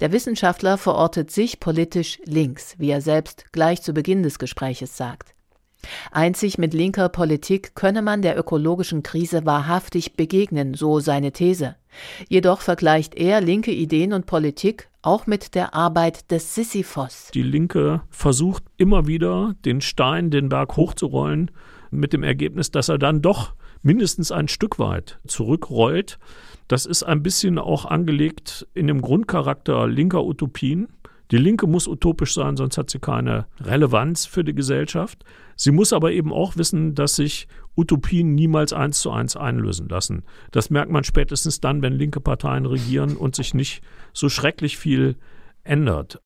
Der 0.00 0.12
Wissenschaftler 0.12 0.78
verortet 0.78 1.30
sich 1.30 1.60
politisch 1.60 2.20
links, 2.24 2.74
wie 2.78 2.90
er 2.90 3.02
selbst 3.02 3.52
gleich 3.52 3.82
zu 3.82 3.92
Beginn 3.92 4.22
des 4.22 4.38
Gespräches 4.38 4.96
sagt. 4.96 5.33
Einzig 6.10 6.58
mit 6.58 6.74
linker 6.74 7.08
Politik 7.08 7.74
könne 7.74 8.02
man 8.02 8.22
der 8.22 8.38
ökologischen 8.38 9.02
Krise 9.02 9.44
wahrhaftig 9.46 10.14
begegnen, 10.14 10.74
so 10.74 11.00
seine 11.00 11.32
These. 11.32 11.76
Jedoch 12.28 12.60
vergleicht 12.60 13.14
er 13.14 13.40
linke 13.40 13.72
Ideen 13.72 14.12
und 14.12 14.26
Politik 14.26 14.88
auch 15.02 15.26
mit 15.26 15.54
der 15.54 15.74
Arbeit 15.74 16.30
des 16.30 16.54
Sisyphos. 16.54 17.30
Die 17.34 17.42
Linke 17.42 18.02
versucht 18.10 18.64
immer 18.76 19.06
wieder, 19.06 19.54
den 19.64 19.80
Stein 19.80 20.30
den 20.30 20.48
Berg 20.48 20.76
hochzurollen, 20.76 21.50
mit 21.90 22.12
dem 22.12 22.22
Ergebnis, 22.22 22.70
dass 22.70 22.88
er 22.88 22.98
dann 22.98 23.22
doch 23.22 23.54
mindestens 23.82 24.32
ein 24.32 24.48
Stück 24.48 24.78
weit 24.78 25.20
zurückrollt. 25.26 26.18
Das 26.68 26.86
ist 26.86 27.02
ein 27.02 27.22
bisschen 27.22 27.58
auch 27.58 27.84
angelegt 27.84 28.66
in 28.74 28.86
dem 28.86 29.00
Grundcharakter 29.00 29.86
linker 29.86 30.24
Utopien, 30.24 30.88
Die 31.30 31.38
Linke 31.38 31.66
muss 31.66 31.88
utopisch 31.88 32.34
sein, 32.34 32.56
sonst 32.56 32.76
hat 32.76 32.90
sie 32.90 32.98
keine 32.98 33.46
Relevanz 33.60 34.26
für 34.26 34.44
die 34.44 34.54
Gesellschaft. 34.54 35.24
Sie 35.56 35.70
muss 35.70 35.92
aber 35.92 36.12
eben 36.12 36.32
auch 36.32 36.56
wissen, 36.56 36.94
dass 36.94 37.16
sich 37.16 37.48
Utopien 37.76 38.34
niemals 38.34 38.72
eins 38.72 39.00
zu 39.00 39.10
eins 39.10 39.36
einlösen 39.36 39.88
lassen. 39.88 40.22
Das 40.52 40.70
merkt 40.70 40.90
man 40.90 41.04
spätestens 41.04 41.60
dann, 41.60 41.82
wenn 41.82 41.94
linke 41.94 42.20
Parteien 42.20 42.66
regieren 42.66 43.16
und 43.16 43.34
sich 43.34 43.54
nicht 43.54 43.82
so 44.12 44.28
schrecklich 44.28 44.76
viel 44.76 45.16
ändert. 45.62 46.20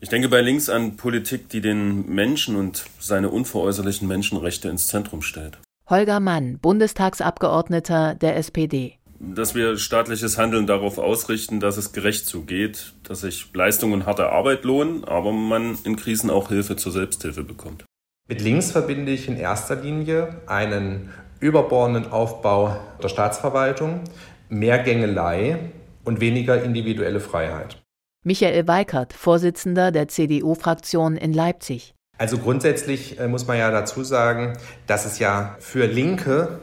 Ich 0.00 0.08
denke 0.08 0.28
bei 0.28 0.40
links 0.40 0.68
an 0.68 0.96
Politik, 0.96 1.48
die 1.48 1.60
den 1.60 2.08
Menschen 2.14 2.56
und 2.56 2.84
seine 3.00 3.30
unveräußerlichen 3.30 4.06
Menschenrechte 4.06 4.68
ins 4.68 4.86
Zentrum 4.86 5.22
stellt. 5.22 5.58
Holger 5.88 6.20
Mann, 6.20 6.58
Bundestagsabgeordneter 6.58 8.14
der 8.14 8.36
SPD 8.36 8.98
dass 9.18 9.54
wir 9.54 9.76
staatliches 9.78 10.38
Handeln 10.38 10.66
darauf 10.66 10.98
ausrichten, 10.98 11.60
dass 11.60 11.76
es 11.76 11.92
gerecht 11.92 12.26
zugeht, 12.26 12.94
dass 13.02 13.20
sich 13.20 13.46
Leistung 13.54 13.92
und 13.92 14.06
harte 14.06 14.30
Arbeit 14.30 14.64
lohnen, 14.64 15.04
aber 15.04 15.32
man 15.32 15.78
in 15.84 15.96
Krisen 15.96 16.30
auch 16.30 16.48
Hilfe 16.48 16.76
zur 16.76 16.92
Selbsthilfe 16.92 17.44
bekommt. 17.44 17.84
Mit 18.28 18.40
links 18.40 18.70
verbinde 18.70 19.12
ich 19.12 19.28
in 19.28 19.36
erster 19.36 19.76
Linie 19.76 20.40
einen 20.46 21.10
überbordenden 21.40 22.10
Aufbau 22.10 22.76
der 23.02 23.08
Staatsverwaltung, 23.08 24.00
mehr 24.48 24.78
Gängelei 24.78 25.58
und 26.04 26.20
weniger 26.20 26.62
individuelle 26.62 27.20
Freiheit. 27.20 27.82
Michael 28.24 28.66
Weikert, 28.66 29.12
Vorsitzender 29.12 29.90
der 29.90 30.08
CDU-Fraktion 30.08 31.16
in 31.16 31.34
Leipzig. 31.34 31.94
Also 32.16 32.38
grundsätzlich 32.38 33.18
äh, 33.18 33.28
muss 33.28 33.46
man 33.46 33.58
ja 33.58 33.70
dazu 33.70 34.02
sagen, 34.04 34.54
dass 34.86 35.04
es 35.04 35.18
ja 35.18 35.56
für 35.58 35.86
Linke 35.86 36.60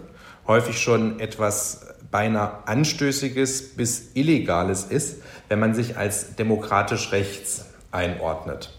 häufig 0.47 0.79
schon 0.79 1.19
etwas 1.19 1.90
beinahe 2.11 2.67
anstößiges 2.67 3.75
bis 3.75 4.11
illegales 4.13 4.83
ist, 4.83 5.21
wenn 5.49 5.59
man 5.59 5.73
sich 5.73 5.97
als 5.97 6.35
demokratisch 6.35 7.11
rechts 7.11 7.65
einordnet. 7.91 8.73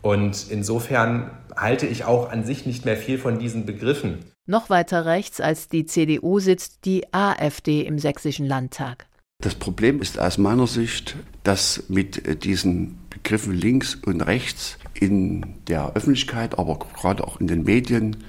Und 0.00 0.46
insofern 0.48 1.30
halte 1.56 1.86
ich 1.86 2.04
auch 2.04 2.30
an 2.30 2.44
sich 2.44 2.64
nicht 2.66 2.84
mehr 2.84 2.96
viel 2.96 3.18
von 3.18 3.38
diesen 3.38 3.66
Begriffen. 3.66 4.18
Noch 4.46 4.70
weiter 4.70 5.04
rechts 5.04 5.40
als 5.40 5.68
die 5.68 5.84
CDU 5.84 6.38
sitzt 6.38 6.84
die 6.84 7.12
AfD 7.12 7.82
im 7.82 7.98
sächsischen 7.98 8.46
Landtag. 8.46 9.06
Das 9.42 9.54
Problem 9.54 10.00
ist 10.00 10.18
aus 10.18 10.38
meiner 10.38 10.66
Sicht, 10.66 11.16
dass 11.44 11.84
mit 11.88 12.44
diesen 12.44 12.98
Begriffen 13.10 13.52
links 13.52 13.94
und 13.94 14.20
rechts 14.22 14.78
in 14.94 15.54
der 15.68 15.92
Öffentlichkeit, 15.94 16.58
aber 16.58 16.78
gerade 16.78 17.24
auch 17.24 17.40
in 17.40 17.46
den 17.46 17.62
Medien 17.62 18.24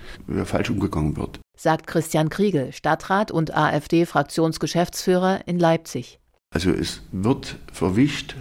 falsch 0.46 0.70
umgegangen 0.70 1.18
wird 1.18 1.39
sagt 1.60 1.88
Christian 1.88 2.30
Kriegel, 2.30 2.72
Stadtrat 2.72 3.32
und 3.32 3.54
AfD-Fraktionsgeschäftsführer 3.54 5.42
in 5.46 5.60
Leipzig. 5.60 6.20
Also 6.51 6.72
es 6.72 7.01
wird 7.12 7.58
verwischt 7.72 8.36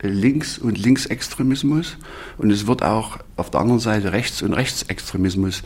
Links- 0.00 0.58
und 0.58 0.78
Linksextremismus 0.78 1.96
und 2.38 2.50
es 2.50 2.66
wird 2.66 2.82
auch 2.82 3.18
auf 3.36 3.50
der 3.50 3.60
anderen 3.60 3.80
Seite 3.80 4.12
Rechts- 4.12 4.42
und 4.42 4.52
Rechtsextremismus 4.52 5.62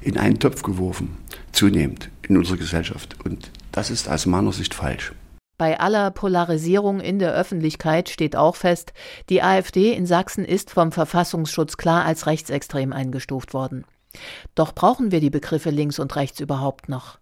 in 0.00 0.18
einen 0.18 0.38
Topf 0.38 0.62
geworfen, 0.62 1.16
zunehmend 1.52 2.10
in 2.22 2.36
unserer 2.36 2.56
Gesellschaft. 2.56 3.16
Und 3.24 3.50
das 3.72 3.90
ist 3.90 4.08
aus 4.08 4.26
meiner 4.26 4.52
Sicht 4.52 4.74
falsch. 4.74 5.12
Bei 5.58 5.80
aller 5.80 6.10
Polarisierung 6.10 7.00
in 7.00 7.18
der 7.18 7.32
Öffentlichkeit 7.32 8.08
steht 8.08 8.36
auch 8.36 8.56
fest, 8.56 8.92
die 9.30 9.42
AfD 9.42 9.92
in 9.92 10.06
Sachsen 10.06 10.44
ist 10.44 10.70
vom 10.70 10.92
Verfassungsschutz 10.92 11.76
klar 11.76 12.04
als 12.04 12.26
rechtsextrem 12.26 12.92
eingestuft 12.92 13.54
worden. 13.54 13.84
Doch 14.54 14.74
brauchen 14.74 15.12
wir 15.12 15.20
die 15.20 15.30
Begriffe 15.30 15.70
links 15.70 15.98
und 15.98 16.16
rechts 16.16 16.40
überhaupt 16.40 16.88
noch? 16.88 17.18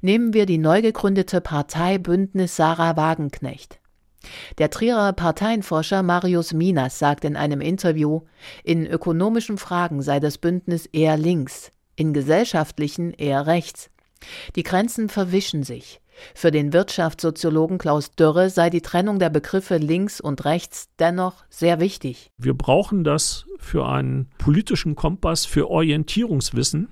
Nehmen 0.00 0.32
wir 0.32 0.46
die 0.46 0.58
neu 0.58 0.82
gegründete 0.82 1.40
Partei 1.40 1.98
Bündnis 1.98 2.56
Sarah 2.56 2.96
Wagenknecht. 2.96 3.80
Der 4.58 4.70
Trierer 4.70 5.12
Parteienforscher 5.12 6.02
Marius 6.02 6.52
Minas 6.52 6.98
sagt 6.98 7.24
in 7.24 7.36
einem 7.36 7.60
Interview, 7.60 8.22
in 8.64 8.86
ökonomischen 8.86 9.58
Fragen 9.58 10.02
sei 10.02 10.20
das 10.20 10.38
Bündnis 10.38 10.86
eher 10.86 11.16
links, 11.16 11.70
in 11.94 12.12
gesellschaftlichen 12.12 13.12
eher 13.12 13.46
rechts. 13.46 13.90
Die 14.56 14.62
Grenzen 14.62 15.08
verwischen 15.08 15.62
sich. 15.62 16.00
Für 16.34 16.50
den 16.50 16.72
Wirtschaftssoziologen 16.72 17.78
Klaus 17.78 18.12
Dörre 18.12 18.50
sei 18.50 18.70
die 18.70 18.80
Trennung 18.80 19.18
der 19.18 19.30
Begriffe 19.30 19.76
links 19.76 20.20
und 20.20 20.44
rechts 20.44 20.88
dennoch 20.98 21.44
sehr 21.48 21.80
wichtig. 21.80 22.30
Wir 22.38 22.54
brauchen 22.54 23.04
das 23.04 23.46
für 23.58 23.86
einen 23.86 24.28
politischen 24.38 24.94
Kompass, 24.94 25.46
für 25.46 25.70
Orientierungswissen, 25.70 26.88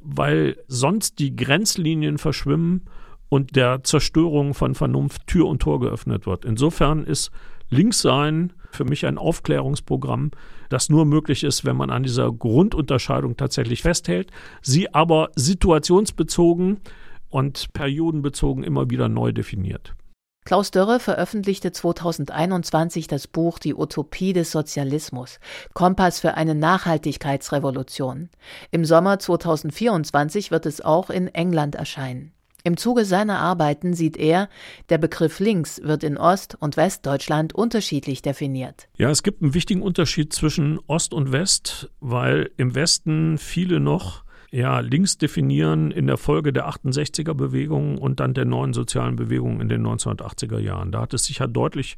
weil 0.00 0.56
sonst 0.68 1.18
die 1.18 1.34
Grenzlinien 1.34 2.18
verschwimmen 2.18 2.88
und 3.28 3.56
der 3.56 3.82
Zerstörung 3.82 4.54
von 4.54 4.74
Vernunft 4.74 5.26
Tür 5.26 5.46
und 5.46 5.60
Tor 5.60 5.80
geöffnet 5.80 6.26
wird. 6.26 6.44
Insofern 6.44 7.04
ist 7.04 7.30
Linkssein 7.68 8.52
für 8.70 8.84
mich 8.84 9.06
ein 9.06 9.18
Aufklärungsprogramm, 9.18 10.30
das 10.68 10.88
nur 10.88 11.04
möglich 11.04 11.42
ist, 11.42 11.64
wenn 11.64 11.76
man 11.76 11.90
an 11.90 12.02
dieser 12.02 12.30
Grundunterscheidung 12.30 13.36
tatsächlich 13.36 13.82
festhält, 13.82 14.30
sie 14.62 14.92
aber 14.94 15.30
situationsbezogen 15.34 16.80
und 17.28 17.72
periodenbezogen 17.72 18.64
immer 18.64 18.90
wieder 18.90 19.08
neu 19.08 19.32
definiert. 19.32 19.94
Klaus 20.46 20.70
Dörre 20.70 21.00
veröffentlichte 21.00 21.72
2021 21.72 23.08
das 23.08 23.26
Buch 23.26 23.58
Die 23.58 23.74
Utopie 23.74 24.32
des 24.32 24.52
Sozialismus, 24.52 25.40
Kompass 25.74 26.20
für 26.20 26.34
eine 26.34 26.54
Nachhaltigkeitsrevolution. 26.54 28.30
Im 28.70 28.84
Sommer 28.84 29.18
2024 29.18 30.52
wird 30.52 30.66
es 30.66 30.80
auch 30.80 31.10
in 31.10 31.26
England 31.26 31.74
erscheinen. 31.74 32.32
Im 32.62 32.76
Zuge 32.76 33.04
seiner 33.04 33.38
Arbeiten 33.38 33.94
sieht 33.94 34.16
er, 34.16 34.48
der 34.88 34.98
Begriff 34.98 35.40
links 35.40 35.80
wird 35.82 36.04
in 36.04 36.16
Ost- 36.16 36.56
und 36.58 36.76
Westdeutschland 36.76 37.52
unterschiedlich 37.52 38.22
definiert. 38.22 38.88
Ja, 38.96 39.10
es 39.10 39.24
gibt 39.24 39.42
einen 39.42 39.54
wichtigen 39.54 39.82
Unterschied 39.82 40.32
zwischen 40.32 40.78
Ost 40.88 41.14
und 41.14 41.32
West, 41.32 41.90
weil 42.00 42.50
im 42.56 42.76
Westen 42.76 43.38
viele 43.38 43.80
noch 43.80 44.25
ja, 44.50 44.80
links 44.80 45.18
definieren 45.18 45.90
in 45.90 46.06
der 46.06 46.16
Folge 46.16 46.52
der 46.52 46.68
68er 46.68 47.34
Bewegung 47.34 47.98
und 47.98 48.20
dann 48.20 48.34
der 48.34 48.44
neuen 48.44 48.72
sozialen 48.72 49.16
Bewegung 49.16 49.60
in 49.60 49.68
den 49.68 49.86
1980er 49.86 50.58
Jahren. 50.58 50.92
Da 50.92 51.02
hat 51.02 51.14
es 51.14 51.24
sich 51.24 51.38
ja 51.38 51.46
deutlich 51.46 51.96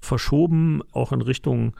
verschoben, 0.00 0.80
auch 0.92 1.12
in 1.12 1.22
Richtung 1.22 1.74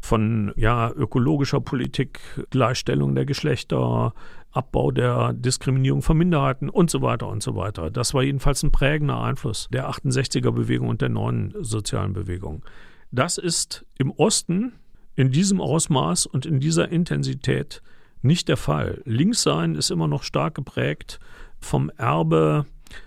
von 0.00 0.52
ja, 0.56 0.90
ökologischer 0.90 1.60
Politik, 1.60 2.20
Gleichstellung 2.50 3.14
der 3.14 3.26
Geschlechter, 3.26 4.12
Abbau 4.52 4.90
der 4.90 5.32
Diskriminierung 5.32 6.02
von 6.02 6.18
Minderheiten 6.18 6.68
und 6.68 6.90
so 6.90 7.02
weiter 7.02 7.28
und 7.28 7.42
so 7.42 7.54
weiter. 7.54 7.90
Das 7.90 8.14
war 8.14 8.22
jedenfalls 8.22 8.62
ein 8.64 8.72
prägender 8.72 9.20
Einfluss 9.20 9.68
der 9.72 9.88
68er 9.88 10.50
Bewegung 10.50 10.88
und 10.88 11.00
der 11.00 11.08
neuen 11.08 11.54
sozialen 11.60 12.12
Bewegung. 12.12 12.64
Das 13.12 13.38
ist 13.38 13.86
im 13.98 14.10
Osten 14.10 14.72
in 15.14 15.30
diesem 15.30 15.60
Ausmaß 15.60 16.26
und 16.26 16.46
in 16.46 16.60
dieser 16.60 16.88
Intensität 16.88 17.82
nicht 18.22 18.48
der 18.48 18.56
Fall. 18.56 19.02
Linkssein 19.04 19.74
ist 19.74 19.90
immer 19.90 20.08
noch 20.08 20.22
stark 20.22 20.54
geprägt 20.54 21.18
vom 21.58 21.90
Erbe 21.96 22.66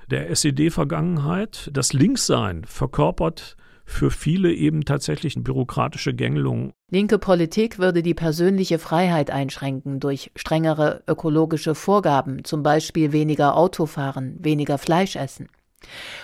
der 0.09 0.29
SED-Vergangenheit. 0.29 1.69
Das 1.73 1.93
Linkssein 1.93 2.63
verkörpert 2.65 3.57
für 3.85 4.11
viele 4.11 4.53
eben 4.53 4.85
tatsächlich 4.85 5.35
bürokratische 5.35 6.13
Gängelung. 6.13 6.71
Linke 6.89 7.19
Politik 7.19 7.79
würde 7.79 8.01
die 8.01 8.13
persönliche 8.13 8.79
Freiheit 8.79 9.29
einschränken 9.29 9.99
durch 9.99 10.31
strengere 10.35 11.03
ökologische 11.07 11.75
Vorgaben, 11.75 12.43
zum 12.43 12.63
Beispiel 12.63 13.11
weniger 13.11 13.57
Autofahren, 13.57 14.37
weniger 14.39 14.77
Fleisch 14.77 15.15
essen. 15.15 15.49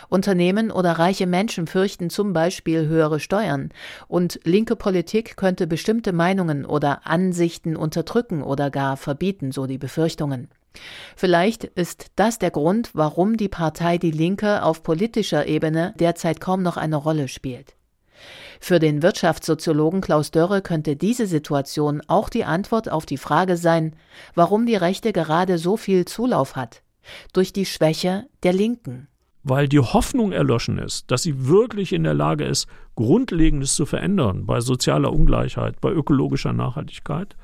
Unternehmen 0.09 0.71
oder 0.71 0.93
reiche 0.93 1.27
Menschen 1.27 1.67
fürchten 1.67 2.09
zum 2.09 2.33
Beispiel 2.33 2.87
höhere 2.87 3.19
Steuern, 3.19 3.69
und 4.07 4.39
linke 4.43 4.75
Politik 4.75 5.37
könnte 5.37 5.67
bestimmte 5.67 6.13
Meinungen 6.13 6.65
oder 6.65 7.05
Ansichten 7.05 7.75
unterdrücken 7.75 8.41
oder 8.43 8.69
gar 8.69 8.97
verbieten, 8.97 9.51
so 9.51 9.65
die 9.65 9.77
Befürchtungen. 9.77 10.49
Vielleicht 11.15 11.63
ist 11.63 12.07
das 12.15 12.39
der 12.39 12.51
Grund, 12.51 12.91
warum 12.93 13.37
die 13.37 13.49
Partei 13.49 13.97
Die 13.97 14.11
Linke 14.11 14.63
auf 14.63 14.83
politischer 14.83 15.47
Ebene 15.47 15.93
derzeit 15.99 16.39
kaum 16.39 16.61
noch 16.61 16.77
eine 16.77 16.95
Rolle 16.95 17.27
spielt. 17.27 17.75
Für 18.59 18.79
den 18.79 19.01
Wirtschaftssoziologen 19.01 20.01
Klaus 20.01 20.31
Dörre 20.31 20.61
könnte 20.61 20.95
diese 20.95 21.25
Situation 21.25 22.01
auch 22.07 22.29
die 22.29 22.43
Antwort 22.43 22.89
auf 22.89 23.05
die 23.05 23.17
Frage 23.17 23.55
sein, 23.55 23.95
warum 24.35 24.65
die 24.65 24.75
Rechte 24.75 25.13
gerade 25.13 25.57
so 25.57 25.77
viel 25.77 26.05
Zulauf 26.05 26.55
hat. 26.55 26.81
Durch 27.33 27.53
die 27.53 27.65
Schwäche 27.65 28.27
der 28.43 28.53
Linken 28.53 29.07
weil 29.49 29.67
die 29.67 29.79
Hoffnung 29.79 30.31
erloschen 30.31 30.77
ist, 30.77 31.11
dass 31.11 31.23
sie 31.23 31.47
wirklich 31.47 31.91
in 31.91 32.03
der 32.03 32.13
Lage 32.13 32.45
ist, 32.45 32.67
Grundlegendes 32.95 33.75
zu 33.75 33.85
verändern 33.85 34.45
bei 34.45 34.61
sozialer 34.61 35.11
Ungleichheit, 35.11 35.81
bei 35.81 35.91
ökologischer 35.91 36.53
Nachhaltigkeit, 36.53 37.35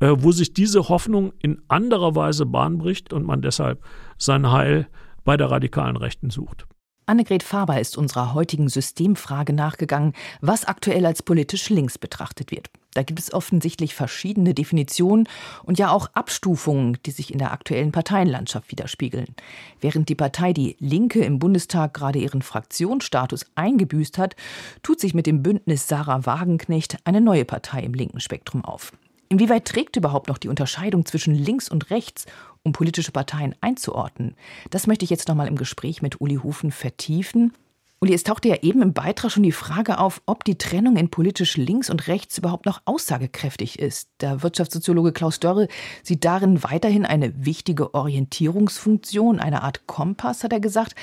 äh, 0.00 0.14
wo 0.18 0.32
sich 0.32 0.54
diese 0.54 0.88
Hoffnung 0.88 1.32
in 1.40 1.62
anderer 1.68 2.14
Weise 2.16 2.46
Bahn 2.46 2.78
bricht 2.78 3.12
und 3.12 3.24
man 3.24 3.42
deshalb 3.42 3.82
sein 4.18 4.50
Heil 4.50 4.88
bei 5.24 5.36
der 5.36 5.50
radikalen 5.50 5.96
Rechten 5.96 6.30
sucht. 6.30 6.66
Annegret 7.06 7.42
Faber 7.42 7.80
ist 7.80 7.98
unserer 7.98 8.32
heutigen 8.32 8.68
Systemfrage 8.68 9.52
nachgegangen, 9.52 10.14
was 10.40 10.64
aktuell 10.64 11.04
als 11.04 11.22
politisch 11.22 11.68
links 11.68 11.98
betrachtet 11.98 12.50
wird. 12.50 12.70
Da 12.94 13.02
gibt 13.02 13.18
es 13.18 13.32
offensichtlich 13.32 13.94
verschiedene 13.94 14.54
Definitionen 14.54 15.28
und 15.64 15.78
ja 15.78 15.90
auch 15.90 16.08
Abstufungen, 16.14 16.98
die 17.04 17.10
sich 17.10 17.32
in 17.32 17.38
der 17.38 17.52
aktuellen 17.52 17.92
Parteienlandschaft 17.92 18.70
widerspiegeln. 18.70 19.34
Während 19.80 20.08
die 20.08 20.14
Partei 20.14 20.52
Die 20.52 20.76
Linke 20.78 21.24
im 21.24 21.38
Bundestag 21.38 21.94
gerade 21.94 22.20
ihren 22.20 22.42
Fraktionsstatus 22.42 23.46
eingebüßt 23.56 24.18
hat, 24.18 24.36
tut 24.82 25.00
sich 25.00 25.14
mit 25.14 25.26
dem 25.26 25.42
Bündnis 25.42 25.88
Sarah 25.88 26.24
Wagenknecht 26.24 26.98
eine 27.04 27.20
neue 27.20 27.44
Partei 27.44 27.82
im 27.82 27.94
linken 27.94 28.20
Spektrum 28.20 28.64
auf. 28.64 28.92
Inwieweit 29.28 29.64
trägt 29.64 29.96
überhaupt 29.96 30.28
noch 30.28 30.38
die 30.38 30.48
Unterscheidung 30.48 31.06
zwischen 31.06 31.34
links 31.34 31.68
und 31.68 31.90
rechts, 31.90 32.26
um 32.62 32.72
politische 32.72 33.10
Parteien 33.10 33.54
einzuordnen? 33.60 34.36
Das 34.70 34.86
möchte 34.86 35.04
ich 35.04 35.10
jetzt 35.10 35.28
noch 35.28 35.34
mal 35.34 35.48
im 35.48 35.56
Gespräch 35.56 36.02
mit 36.02 36.20
Uli 36.20 36.36
Hufen 36.36 36.70
vertiefen. 36.70 37.52
Uli, 38.00 38.12
es 38.12 38.22
tauchte 38.22 38.48
ja 38.48 38.56
eben 38.62 38.82
im 38.82 38.92
Beitrag 38.92 39.30
schon 39.30 39.44
die 39.44 39.52
Frage 39.52 39.98
auf, 39.98 40.20
ob 40.26 40.44
die 40.44 40.58
Trennung 40.58 40.96
in 40.96 41.08
politisch 41.08 41.56
links 41.56 41.88
und 41.88 42.06
rechts 42.06 42.36
überhaupt 42.36 42.66
noch 42.66 42.82
aussagekräftig 42.84 43.78
ist. 43.78 44.10
Der 44.20 44.42
Wirtschaftssoziologe 44.42 45.12
Klaus 45.12 45.40
Dörre 45.40 45.68
sieht 46.02 46.24
darin 46.24 46.62
weiterhin 46.62 47.06
eine 47.06 47.46
wichtige 47.46 47.94
Orientierungsfunktion, 47.94 49.40
eine 49.40 49.62
Art 49.62 49.86
Kompass, 49.86 50.44
hat 50.44 50.52
er 50.52 50.60
gesagt. 50.60 50.94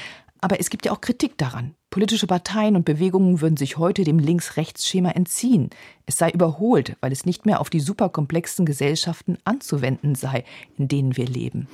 Aber 0.41 0.59
es 0.59 0.69
gibt 0.69 0.85
ja 0.85 0.91
auch 0.91 1.01
Kritik 1.01 1.37
daran. 1.37 1.75
Politische 1.91 2.25
Parteien 2.25 2.77
und 2.77 2.85
Bewegungen 2.85 3.41
würden 3.41 3.57
sich 3.57 3.77
heute 3.77 4.05
dem 4.05 4.17
Links-Rechts-Schema 4.17 5.09
entziehen. 5.09 5.71
Es 6.05 6.17
sei 6.17 6.29
überholt, 6.29 6.97
weil 6.99 7.11
es 7.11 7.25
nicht 7.25 7.45
mehr 7.45 7.61
auf 7.61 7.69
die 7.69 7.79
superkomplexen 7.79 8.65
Gesellschaften 8.65 9.37
anzuwenden 9.45 10.15
sei, 10.15 10.43
in 10.77 10.87
denen 10.87 11.15
wir 11.15 11.25
leben. 11.25 11.67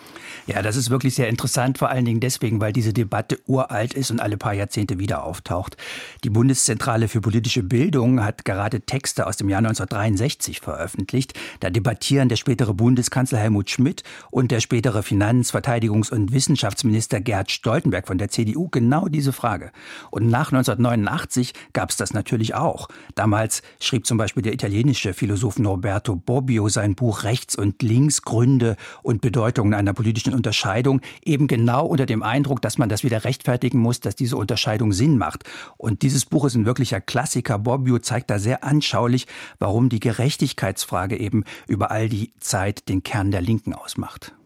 Ja, 0.46 0.62
das 0.62 0.76
ist 0.76 0.90
wirklich 0.90 1.16
sehr 1.16 1.30
interessant, 1.30 1.78
vor 1.78 1.90
allen 1.90 2.06
Dingen 2.06 2.20
deswegen, 2.20 2.60
weil 2.60 2.74
diese 2.74 2.94
Debatte 2.94 3.40
uralt 3.48 3.94
ist 3.94 4.12
und 4.12 4.20
alle 4.20 4.38
paar 4.38 4.54
Jahrzehnte 4.54 5.00
wieder 5.00 5.24
auftaucht. 5.24 5.78
Die 6.24 6.30
Bundeszentrale 6.30 7.08
für 7.08 7.22
politische 7.22 7.64
Bildung 7.64 8.24
hat 8.24 8.44
gerade 8.44 8.82
Texte 8.82 9.28
aus 9.28 9.38
dem 9.38 9.50
Jahr 9.50 9.60
1963 9.60 10.62
veröffentlicht. 10.62 11.34
Da 11.60 11.70
debattieren 11.70 12.30
der 12.30 12.36
spätere 12.36 12.74
Bundeskanzler 12.74 13.40
Helmut 13.40 13.70
Schmidt 13.70 14.04
und 14.30 14.52
der 14.52 14.60
spätere 14.60 15.04
Finanz-, 15.04 15.54
Verteidigungs- 15.54 16.12
und 16.12 16.32
Wissenschaftsminister 16.32 17.22
Gerd 17.22 17.50
Stoltenberg 17.50 18.08
von 18.08 18.18
der 18.18 18.30
CDU 18.30 18.68
genau 18.70 19.08
diese 19.08 19.34
Frage. 19.34 19.72
Und 20.12 20.28
nach 20.28 20.52
1989 20.52 21.54
gab 21.74 21.90
es 21.90 21.98
das 21.98 22.14
natürlich 22.14 22.56
auch. 22.56 22.88
Damals 23.16 23.62
schrieb 23.80 24.06
zum 24.06 24.18
Beispiel 24.18 24.44
der 24.44 24.54
italienische 24.54 25.14
Philosoph 25.14 25.60
Norberto 25.60 26.16
Bobbio 26.16 26.70
sein 26.70 26.96
Buch 26.96 27.24
Rechts 27.24 27.56
und 27.56 27.82
Links, 27.82 28.22
Gründe 28.22 28.76
und 29.04 29.22
Bedeutungen 29.22 29.74
einer 29.74 29.94
politischen 29.94 30.34
Unterscheidung 30.34 31.02
eben 31.24 31.48
genau 31.48 31.86
unter 31.86 32.06
dem 32.06 32.24
Eindruck, 32.24 32.62
dass 32.62 32.78
man 32.78 32.90
das 32.90 33.04
wieder 33.04 33.24
rechtfertigen 33.24 33.80
muss, 33.80 34.00
dass 34.00 34.16
diese 34.16 34.38
Unterscheidung 34.38 34.94
Sinn 34.94 35.18
macht. 35.18 35.44
Und 35.78 36.02
dieses 36.02 36.26
Buch 36.26 36.46
ist 36.46 36.56
ein 36.56 36.66
wirklicher 36.66 37.02
Klassiker. 37.02 37.60
Bobbio 37.60 38.00
zeigt 38.00 38.30
da 38.30 38.40
sehr 38.40 38.64
anschaulich, 38.64 39.28
warum 39.60 39.90
die 39.90 40.00
Gerechtigkeitsfrage 40.00 41.18
eben 41.18 41.44
über 41.68 41.92
all 41.92 42.10
die 42.10 42.34
Zeit 42.40 42.90
den 42.90 43.04
Kern 43.04 43.32
der 43.32 43.42
Linken 43.42 43.74
ausmacht. 43.74 44.37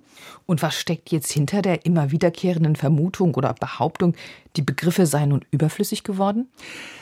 Und 0.45 0.61
was 0.61 0.75
steckt 0.75 1.11
jetzt 1.11 1.31
hinter 1.31 1.61
der 1.61 1.85
immer 1.85 2.11
wiederkehrenden 2.11 2.75
Vermutung 2.75 3.35
oder 3.35 3.53
Behauptung, 3.53 4.15
die 4.55 4.61
Begriffe 4.61 5.05
seien 5.05 5.29
nun 5.29 5.45
überflüssig 5.51 6.03
geworden? 6.03 6.49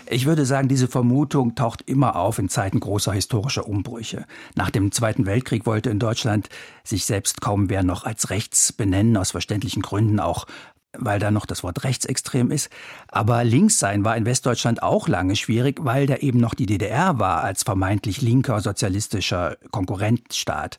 Ich 0.07 0.25
würde 0.25 0.45
sagen, 0.45 0.67
diese 0.67 0.87
Vermutung 0.87 1.55
taucht 1.55 1.81
immer 1.87 2.15
auf 2.15 2.39
in 2.39 2.49
Zeiten 2.49 2.79
großer 2.79 3.13
historischer 3.13 3.67
Umbrüche. 3.67 4.25
Nach 4.55 4.69
dem 4.69 4.91
Zweiten 4.91 5.25
Weltkrieg 5.25 5.65
wollte 5.65 5.89
in 5.89 5.99
Deutschland 5.99 6.49
sich 6.83 7.05
selbst 7.05 7.41
kaum 7.41 7.69
wer 7.69 7.83
noch 7.83 8.03
als 8.03 8.29
rechts 8.29 8.73
benennen, 8.73 9.17
aus 9.17 9.31
verständlichen 9.31 9.81
Gründen 9.81 10.19
auch 10.19 10.45
weil 10.97 11.19
da 11.19 11.31
noch 11.31 11.45
das 11.45 11.63
Wort 11.63 11.83
rechtsextrem 11.83 12.51
ist. 12.51 12.69
Aber 13.09 13.43
links 13.43 13.79
sein 13.79 14.03
war 14.03 14.17
in 14.17 14.25
Westdeutschland 14.25 14.81
auch 14.81 15.07
lange 15.07 15.35
schwierig, 15.35 15.79
weil 15.83 16.07
da 16.07 16.15
eben 16.17 16.39
noch 16.39 16.55
die 16.55 16.65
DDR 16.65 17.19
war 17.19 17.43
als 17.43 17.63
vermeintlich 17.63 18.21
linker 18.21 18.59
sozialistischer 18.61 19.57
Konkurrentstaat. 19.71 20.77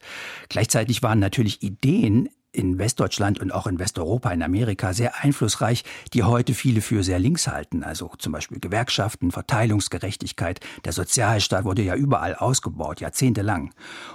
Gleichzeitig 0.49 1.03
waren 1.03 1.21
natürlich 1.21 1.63
Ideen 1.63 2.29
in 2.53 2.79
Westdeutschland 2.79 3.39
und 3.39 3.53
auch 3.53 3.67
in 3.67 3.79
Westeuropa, 3.79 4.31
in 4.31 4.43
Amerika 4.43 4.93
sehr 4.93 5.23
einflussreich, 5.23 5.85
die 6.13 6.25
heute 6.25 6.55
viele 6.55 6.81
für 6.81 7.05
sehr 7.05 7.19
links 7.19 7.47
halten. 7.47 7.85
Also 7.85 8.11
zum 8.19 8.33
Beispiel 8.33 8.59
Gewerkschaften, 8.59 9.31
Verteilungsgerechtigkeit. 9.31 10.61
Der 10.85 10.93
Sozialstaat 10.93 11.65
wurde 11.65 11.83
ja 11.83 11.95
überall 11.95 12.35
ausgebaut, 12.35 13.01
jahrzehntelang. 13.01 13.73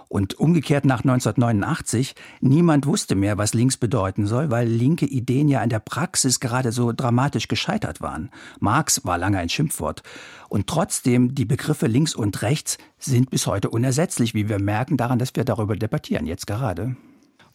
Und 0.09 0.37
umgekehrt 0.39 0.85
nach 0.85 0.99
1989, 0.99 2.15
niemand 2.41 2.85
wusste 2.85 3.15
mehr, 3.15 3.37
was 3.37 3.53
links 3.53 3.77
bedeuten 3.77 4.27
soll, 4.27 4.51
weil 4.51 4.67
linke 4.67 5.05
Ideen 5.05 5.47
ja 5.47 5.63
in 5.63 5.69
der 5.69 5.79
Praxis 5.79 6.39
gerade 6.39 6.71
so 6.71 6.91
dramatisch 6.91 7.47
gescheitert 7.47 8.01
waren. 8.01 8.31
Marx 8.59 9.05
war 9.05 9.17
lange 9.17 9.37
ein 9.37 9.49
Schimpfwort. 9.49 10.03
Und 10.49 10.67
trotzdem, 10.67 11.35
die 11.35 11.45
Begriffe 11.45 11.87
links 11.87 12.13
und 12.13 12.41
rechts 12.41 12.77
sind 12.99 13.29
bis 13.29 13.47
heute 13.47 13.69
unersetzlich, 13.69 14.33
wie 14.33 14.49
wir 14.49 14.59
merken 14.59 14.97
daran, 14.97 15.19
dass 15.19 15.35
wir 15.35 15.43
darüber 15.45 15.75
debattieren, 15.75 16.25
jetzt 16.25 16.47
gerade. 16.47 16.95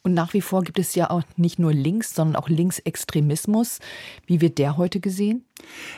Und 0.03 0.15
nach 0.15 0.33
wie 0.33 0.41
vor 0.41 0.63
gibt 0.63 0.79
es 0.79 0.95
ja 0.95 1.11
auch 1.11 1.23
nicht 1.37 1.59
nur 1.59 1.73
Links, 1.73 2.15
sondern 2.15 2.37
auch 2.37 2.49
Linksextremismus. 2.49 3.81
Wie 4.27 4.41
wird 4.41 4.59
der 4.59 4.77
heute 4.77 5.01
gesehen? 5.01 5.45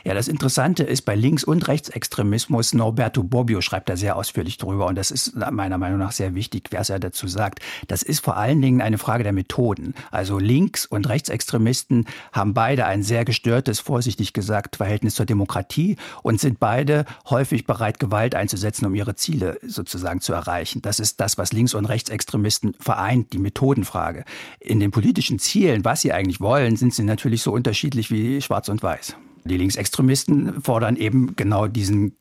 Ja, 0.05 0.14
das 0.14 0.29
Interessante 0.29 0.83
ist, 0.83 1.03
bei 1.03 1.14
Links- 1.14 1.44
und 1.44 1.68
Rechtsextremismus, 1.68 2.75
Norberto 2.75 3.22
Bobbio 3.22 3.61
schreibt 3.61 3.88
da 3.88 3.96
sehr 3.96 4.16
ausführlich 4.16 4.59
drüber 4.59 4.87
und 4.87 4.96
das 4.96 5.11
ist 5.11 5.37
meiner 5.51 5.79
Meinung 5.79 5.98
nach 5.98 6.12
sehr 6.12 6.35
wichtig, 6.35 6.70
es 6.72 6.88
ja 6.88 6.98
dazu 6.98 7.29
sagt. 7.29 7.61
Das 7.88 8.03
ist 8.03 8.20
vor 8.20 8.37
allen 8.37 8.61
Dingen 8.61 8.81
eine 8.81 8.98
Frage 8.98 9.22
der 9.22 9.33
Methoden. 9.33 9.94
Also 10.11 10.38
Links- 10.38 10.87
und 10.87 11.09
Rechtsextremisten 11.09 12.07
haben 12.33 12.55
beide 12.55 12.87
ein 12.87 13.03
sehr 13.03 13.25
gestörtes, 13.25 13.81
vorsichtig 13.81 14.33
gesagt, 14.33 14.77
Verhältnis 14.77 15.14
zur 15.14 15.27
Demokratie 15.27 15.96
und 16.22 16.40
sind 16.40 16.61
beide 16.61 17.05
häufig 17.31 17.66
bereit, 17.66 17.98
Gewalt 17.98 18.35
einzusetzen, 18.35 18.87
um 18.87 18.94
ihre 18.94 19.14
Ziele 19.14 19.59
sozusagen 19.62 20.20
zu 20.20 20.33
erreichen. 20.33 20.83
Das 20.83 21.01
ist 21.01 21.20
das, 21.20 21.38
was 21.38 21.53
Links- 21.53 21.75
und 21.75 21.87
Rechtsextremisten 21.87 22.75
vereint, 22.79 23.33
die 23.33 23.38
Methodenfrage. 23.38 24.25
In 24.61 24.81
den 24.81 24.90
politischen 24.90 25.38
Zielen, 25.38 25.85
was 25.85 26.01
sie 26.01 26.12
eigentlich 26.12 26.40
wollen, 26.40 26.77
sind 26.77 26.94
sie 26.94 27.05
natürlich 27.05 27.42
so 27.42 27.53
unterschiedlich 27.53 28.11
wie 28.11 28.40
schwarz 28.42 28.68
und 28.68 28.83
weiß. 28.83 29.16
Die 29.44 29.57
Linksextremisten 29.57 30.62
fordern 30.62 30.96
eben 30.96 31.35
genau 31.37 31.66
diesen 31.66 32.16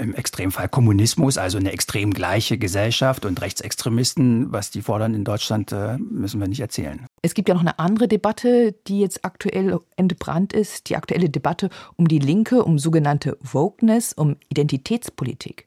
im 0.00 0.14
Extremfall 0.14 0.68
Kommunismus, 0.68 1.36
also 1.36 1.58
eine 1.58 1.72
extrem 1.72 2.14
gleiche 2.14 2.58
Gesellschaft 2.58 3.24
und 3.24 3.40
Rechtsextremisten, 3.40 4.52
was 4.52 4.70
die 4.70 4.82
fordern 4.82 5.14
in 5.14 5.24
Deutschland, 5.24 5.72
äh, 5.72 5.98
müssen 5.98 6.40
wir 6.40 6.46
nicht 6.46 6.60
erzählen. 6.60 7.07
Es 7.22 7.34
gibt 7.34 7.48
ja 7.48 7.54
noch 7.54 7.62
eine 7.62 7.78
andere 7.78 8.08
Debatte, 8.08 8.74
die 8.86 9.00
jetzt 9.00 9.24
aktuell 9.24 9.78
entbrannt 9.96 10.52
ist, 10.52 10.88
die 10.88 10.96
aktuelle 10.96 11.28
Debatte 11.28 11.70
um 11.96 12.08
die 12.08 12.18
Linke, 12.18 12.64
um 12.64 12.78
sogenannte 12.78 13.36
Wokeness, 13.40 14.12
um 14.12 14.36
Identitätspolitik. 14.48 15.66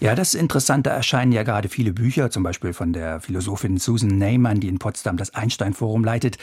Ja, 0.00 0.14
das 0.14 0.34
ist 0.34 0.40
interessant. 0.40 0.86
Da 0.86 0.90
erscheinen 0.90 1.32
ja 1.32 1.44
gerade 1.44 1.68
viele 1.68 1.92
Bücher, 1.92 2.30
zum 2.30 2.42
Beispiel 2.42 2.72
von 2.72 2.92
der 2.92 3.20
Philosophin 3.20 3.78
Susan 3.78 4.18
Neyman, 4.18 4.58
die 4.58 4.68
in 4.68 4.78
Potsdam 4.78 5.16
das 5.16 5.34
Einstein-Forum 5.34 6.04
leitet. 6.04 6.38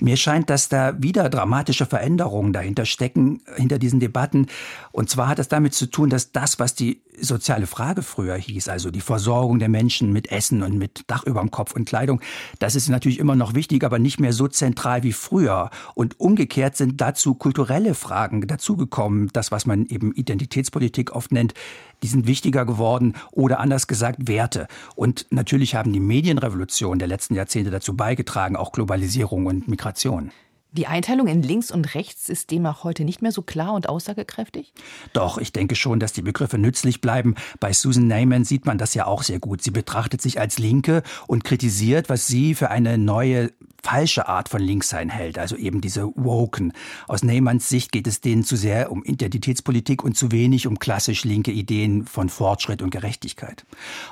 Mir 0.00 0.16
scheint, 0.16 0.48
dass 0.48 0.68
da 0.68 0.94
wieder 1.02 1.28
dramatische 1.28 1.84
Veränderungen 1.84 2.52
dahinter 2.52 2.86
stecken, 2.86 3.42
hinter 3.56 3.78
diesen 3.78 4.00
Debatten. 4.00 4.46
Und 4.92 5.10
zwar 5.10 5.28
hat 5.28 5.38
es 5.38 5.48
damit 5.48 5.74
zu 5.74 5.86
tun, 5.86 6.08
dass 6.08 6.32
das, 6.32 6.58
was 6.58 6.74
die 6.74 7.02
soziale 7.20 7.66
Frage 7.66 8.02
früher 8.02 8.36
hieß, 8.36 8.68
also 8.68 8.90
die 8.90 9.00
Versorgung 9.00 9.58
der 9.58 9.68
Menschen 9.68 10.12
mit 10.12 10.30
Essen 10.30 10.62
und 10.62 10.78
mit 10.78 11.02
Dach 11.06 11.24
über 11.24 11.40
dem 11.40 11.50
Kopf 11.50 11.74
und 11.74 11.84
Kleidung, 11.84 12.20
das 12.58 12.74
ist 12.74 12.88
natürlich 12.88 13.18
immer 13.18 13.36
noch 13.36 13.54
wichtig, 13.54 13.84
aber 13.84 13.98
nicht 13.98 14.20
mehr 14.20 14.32
so 14.32 14.48
zentral 14.48 15.02
wie 15.02 15.12
früher. 15.12 15.70
Und 15.94 16.18
umgekehrt 16.18 16.76
sind 16.76 17.00
dazu 17.00 17.34
kulturelle 17.34 17.94
Fragen 17.94 18.46
dazugekommen, 18.46 19.30
das, 19.32 19.52
was 19.52 19.66
man 19.66 19.86
eben 19.86 20.12
Identitätspolitik 20.12 21.14
oft 21.14 21.32
nennt, 21.32 21.54
die 22.02 22.08
sind 22.08 22.26
wichtiger 22.26 22.64
geworden 22.64 23.14
oder 23.30 23.60
anders 23.60 23.86
gesagt 23.86 24.26
Werte. 24.26 24.66
Und 24.96 25.26
natürlich 25.30 25.74
haben 25.74 25.92
die 25.92 26.00
Medienrevolutionen 26.00 26.98
der 26.98 27.08
letzten 27.08 27.34
Jahrzehnte 27.34 27.70
dazu 27.70 27.96
beigetragen, 27.96 28.56
auch 28.56 28.72
Globalisierung 28.72 29.46
und 29.46 29.68
Migration. 29.68 30.32
Die 30.74 30.86
Einteilung 30.86 31.26
in 31.26 31.42
links 31.42 31.70
und 31.70 31.94
rechts 31.94 32.30
ist 32.30 32.50
demnach 32.50 32.82
heute 32.82 33.04
nicht 33.04 33.20
mehr 33.20 33.30
so 33.30 33.42
klar 33.42 33.74
und 33.74 33.90
aussagekräftig? 33.90 34.72
Doch, 35.12 35.36
ich 35.36 35.52
denke 35.52 35.74
schon, 35.74 36.00
dass 36.00 36.14
die 36.14 36.22
Begriffe 36.22 36.56
nützlich 36.56 37.02
bleiben. 37.02 37.34
Bei 37.60 37.74
Susan 37.74 38.06
Neyman 38.06 38.44
sieht 38.44 38.64
man 38.64 38.78
das 38.78 38.94
ja 38.94 39.06
auch 39.06 39.22
sehr 39.22 39.38
gut. 39.38 39.62
Sie 39.62 39.70
betrachtet 39.70 40.22
sich 40.22 40.40
als 40.40 40.58
Linke 40.58 41.02
und 41.26 41.44
kritisiert, 41.44 42.08
was 42.08 42.26
sie 42.26 42.54
für 42.54 42.70
eine 42.70 42.96
neue 42.96 43.50
falsche 43.82 44.28
Art 44.28 44.48
von 44.48 44.62
Linkssein 44.62 45.08
hält, 45.08 45.38
also 45.38 45.56
eben 45.56 45.80
diese 45.80 46.06
Woken. 46.14 46.72
Aus 47.08 47.22
Neymanns 47.22 47.68
Sicht 47.68 47.90
geht 47.90 48.06
es 48.06 48.20
denen 48.20 48.44
zu 48.44 48.56
sehr 48.56 48.92
um 48.92 49.02
Identitätspolitik 49.02 50.04
und 50.04 50.16
zu 50.16 50.30
wenig 50.30 50.66
um 50.66 50.78
klassisch 50.78 51.24
linke 51.24 51.50
Ideen 51.50 52.06
von 52.06 52.28
Fortschritt 52.28 52.80
und 52.80 52.90
Gerechtigkeit. 52.90 53.64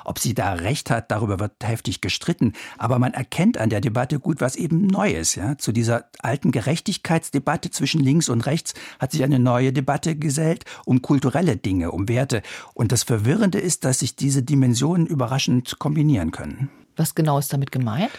Ob 0.03 0.19
sie 0.19 0.33
da 0.33 0.53
recht 0.53 0.89
hat, 0.89 1.09
darüber 1.09 1.39
wird 1.39 1.53
heftig 1.63 2.01
gestritten, 2.01 2.53
aber 2.77 2.99
man 2.99 3.13
erkennt 3.13 3.57
an 3.57 3.69
der 3.69 3.81
Debatte 3.81 4.19
gut 4.19 4.41
was 4.41 4.55
eben 4.55 4.87
Neues. 4.87 5.35
Ja? 5.35 5.57
Zu 5.57 5.71
dieser 5.71 6.09
alten 6.19 6.50
Gerechtigkeitsdebatte 6.51 7.71
zwischen 7.71 8.01
links 8.01 8.29
und 8.29 8.45
rechts 8.45 8.73
hat 8.99 9.11
sich 9.11 9.23
eine 9.23 9.39
neue 9.39 9.73
Debatte 9.73 10.15
gesellt 10.15 10.65
um 10.85 11.01
kulturelle 11.01 11.57
Dinge, 11.57 11.91
um 11.91 12.07
Werte. 12.07 12.41
Und 12.73 12.91
das 12.91 13.03
Verwirrende 13.03 13.59
ist, 13.59 13.85
dass 13.85 13.99
sich 13.99 14.15
diese 14.15 14.43
Dimensionen 14.43 15.07
überraschend 15.07 15.79
kombinieren 15.79 16.31
können. 16.31 16.69
Was 16.95 17.15
genau 17.15 17.39
ist 17.39 17.53
damit 17.53 17.71
gemeint? 17.71 18.11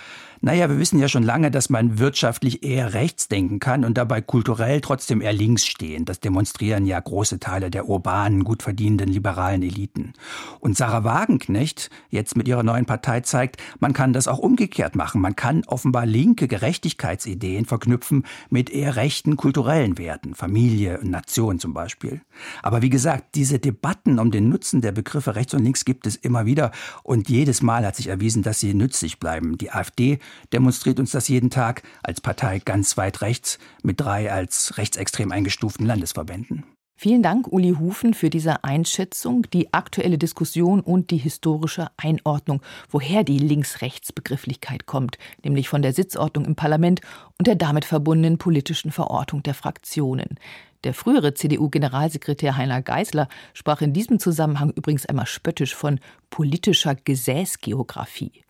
Naja, 0.45 0.69
wir 0.69 0.81
wissen 0.81 0.99
ja 0.99 1.07
schon 1.07 1.23
lange, 1.23 1.53
dass 1.53 1.71
man 1.71 2.01
wirtschaftlich 2.01 2.65
eher 2.65 2.95
rechts 2.95 3.29
denken 3.29 3.61
kann 3.61 3.85
und 3.85 3.97
dabei 3.97 4.21
kulturell 4.21 4.81
trotzdem 4.81 5.21
eher 5.21 5.33
links 5.33 5.65
stehen. 5.65 6.05
Das 6.05 6.19
demonstrieren 6.19 6.85
ja 6.85 6.99
große 6.99 7.39
Teile 7.39 7.71
der 7.71 7.89
urbanen, 7.89 8.43
gut 8.43 8.65
verdienenden 8.65 9.09
liberalen 9.09 9.63
Eliten. 9.63 10.15
Und 10.59 10.77
Sarah 10.77 11.05
Wagenknecht 11.05 11.91
jetzt 12.11 12.37
mit 12.37 12.49
ihrer 12.49 12.65
neuen 12.65 12.87
Partei 12.87 13.21
zeigt, 13.21 13.63
man 13.79 13.93
kann 13.93 14.13
das 14.13 14.27
auch 14.27 14.41
umgekehrt 14.41 14.97
machen. 14.97 15.21
Man 15.21 15.37
kann 15.37 15.63
offenbar 15.69 16.07
linke 16.07 16.49
Gerechtigkeitsideen 16.49 17.65
verknüpfen 17.65 18.25
mit 18.51 18.69
eher 18.69 18.97
rechten 18.97 19.37
kulturellen 19.37 19.97
Werten, 19.97 20.35
Familie 20.35 20.99
und 20.99 21.11
Nation 21.11 21.61
zum 21.61 21.73
Beispiel. 21.73 22.21
Aber 22.65 22.83
wie 22.83 22.91
gesagt, 22.91 23.37
diese 23.37 23.61
Debatten 23.61 24.19
um 24.19 24.33
den 24.33 24.49
Nutzen 24.49 24.81
der 24.81 24.91
Begriffe 24.91 25.37
rechts 25.37 25.55
und 25.55 25.63
links 25.63 25.85
gibt 25.85 26.05
es 26.05 26.17
immer 26.17 26.47
wieder 26.47 26.73
und 27.05 27.29
jedes 27.29 27.63
Mal 27.63 27.87
hat 27.87 27.95
sich 27.95 28.09
erwiesen, 28.09 28.43
dass 28.43 28.59
sie 28.59 28.75
nützlich 28.75 29.21
bleiben. 29.21 29.57
Die 29.57 29.71
AfD 29.71 30.19
demonstriert 30.53 31.01
uns 31.01 31.11
das 31.12 31.29
jeden 31.29 31.51
Tag 31.51 31.83
als 32.03 32.21
Partei 32.21 32.59
ganz 32.59 32.97
weit 32.97 33.21
rechts 33.21 33.59
mit 33.83 34.01
drei 34.01 34.33
als 34.33 34.77
rechtsextrem 34.79 35.33
eingestuften 35.33 35.87
Landesverbänden. 35.87 36.64
Vielen 37.03 37.23
Dank, 37.25 37.49
Uli 37.49 37.75
Hufen, 37.81 38.14
für 38.14 38.31
diese 38.31 38.62
Einschätzung, 38.62 39.45
die 39.53 39.75
aktuelle 39.75 40.18
Diskussion 40.18 40.81
und 40.81 41.11
die 41.11 41.16
historische 41.16 41.88
Einordnung, 41.97 42.62
woher 42.90 43.25
die 43.25 43.38
Links-Rechts-Begrifflichkeit 43.38 44.87
kommt, 44.87 45.18
nämlich 45.42 45.68
von 45.68 45.83
der 45.83 45.95
Sitzordnung 45.95 46.45
im 46.45 46.55
Parlament 46.55 47.01
und 47.38 47.49
der 47.49 47.57
damit 47.57 47.85
verbundenen 47.85 48.38
politischen 48.38 48.92
Verortung 48.92 49.42
der 49.42 49.55
Fraktionen. 49.55 50.38
Der 50.85 50.95
frühere 50.95 51.35
CDU-Generalsekretär 51.35 52.57
Heiner 52.57 52.83
Geisler 52.83 53.29
sprach 53.53 53.83
in 53.83 53.92
diesem 53.92 54.21
Zusammenhang 54.21 54.71
übrigens 54.71 55.05
einmal 55.05 55.27
spöttisch 55.27 55.75
von 55.75 55.99
politischer 56.31 56.95
Gesäßgeographie. 56.95 58.45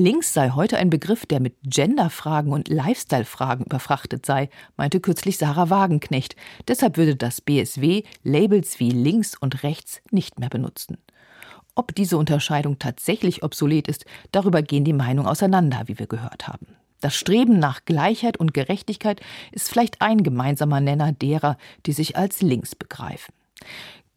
Links 0.00 0.32
sei 0.32 0.50
heute 0.50 0.78
ein 0.78 0.90
Begriff, 0.90 1.26
der 1.26 1.40
mit 1.40 1.56
Genderfragen 1.64 2.52
und 2.52 2.68
Lifestyle-Fragen 2.68 3.64
überfrachtet 3.64 4.24
sei, 4.24 4.48
meinte 4.76 5.00
kürzlich 5.00 5.38
Sarah 5.38 5.70
Wagenknecht. 5.70 6.36
Deshalb 6.68 6.96
würde 6.96 7.16
das 7.16 7.40
BSW 7.40 8.04
Labels 8.22 8.78
wie 8.78 8.90
links 8.90 9.36
und 9.36 9.64
rechts 9.64 10.00
nicht 10.12 10.38
mehr 10.38 10.50
benutzen. 10.50 10.98
Ob 11.74 11.96
diese 11.96 12.16
Unterscheidung 12.16 12.78
tatsächlich 12.78 13.42
obsolet 13.42 13.88
ist, 13.88 14.04
darüber 14.30 14.62
gehen 14.62 14.84
die 14.84 14.92
Meinungen 14.92 15.28
auseinander, 15.28 15.82
wie 15.86 15.98
wir 15.98 16.06
gehört 16.06 16.46
haben. 16.46 16.68
Das 17.00 17.16
Streben 17.16 17.58
nach 17.58 17.84
Gleichheit 17.84 18.36
und 18.36 18.54
Gerechtigkeit 18.54 19.20
ist 19.50 19.68
vielleicht 19.68 20.00
ein 20.00 20.22
gemeinsamer 20.22 20.80
Nenner 20.80 21.10
derer, 21.10 21.58
die 21.86 21.92
sich 21.92 22.16
als 22.16 22.40
links 22.40 22.76
begreifen. 22.76 23.34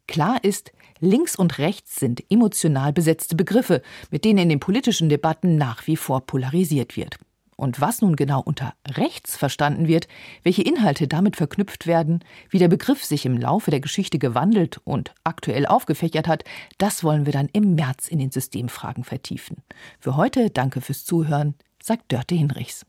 Klar 0.06 0.44
ist, 0.44 0.70
Links 1.04 1.34
und 1.34 1.58
rechts 1.58 1.96
sind 1.96 2.22
emotional 2.30 2.92
besetzte 2.92 3.34
Begriffe, 3.34 3.82
mit 4.12 4.24
denen 4.24 4.38
in 4.38 4.48
den 4.48 4.60
politischen 4.60 5.08
Debatten 5.08 5.56
nach 5.58 5.88
wie 5.88 5.96
vor 5.96 6.20
polarisiert 6.20 6.96
wird. 6.96 7.18
Und 7.56 7.80
was 7.80 8.02
nun 8.02 8.14
genau 8.14 8.40
unter 8.40 8.74
rechts 8.88 9.36
verstanden 9.36 9.88
wird, 9.88 10.06
welche 10.44 10.62
Inhalte 10.62 11.08
damit 11.08 11.34
verknüpft 11.34 11.88
werden, 11.88 12.20
wie 12.50 12.60
der 12.60 12.68
Begriff 12.68 13.04
sich 13.04 13.26
im 13.26 13.36
Laufe 13.36 13.72
der 13.72 13.80
Geschichte 13.80 14.20
gewandelt 14.20 14.80
und 14.84 15.12
aktuell 15.24 15.66
aufgefächert 15.66 16.28
hat, 16.28 16.44
das 16.78 17.02
wollen 17.02 17.26
wir 17.26 17.32
dann 17.32 17.48
im 17.52 17.74
März 17.74 18.06
in 18.06 18.20
den 18.20 18.30
Systemfragen 18.30 19.02
vertiefen. 19.02 19.56
Für 19.98 20.14
heute 20.14 20.50
danke 20.50 20.80
fürs 20.80 21.04
Zuhören, 21.04 21.56
sagt 21.82 22.12
Dörte 22.12 22.36
Hinrichs. 22.36 22.86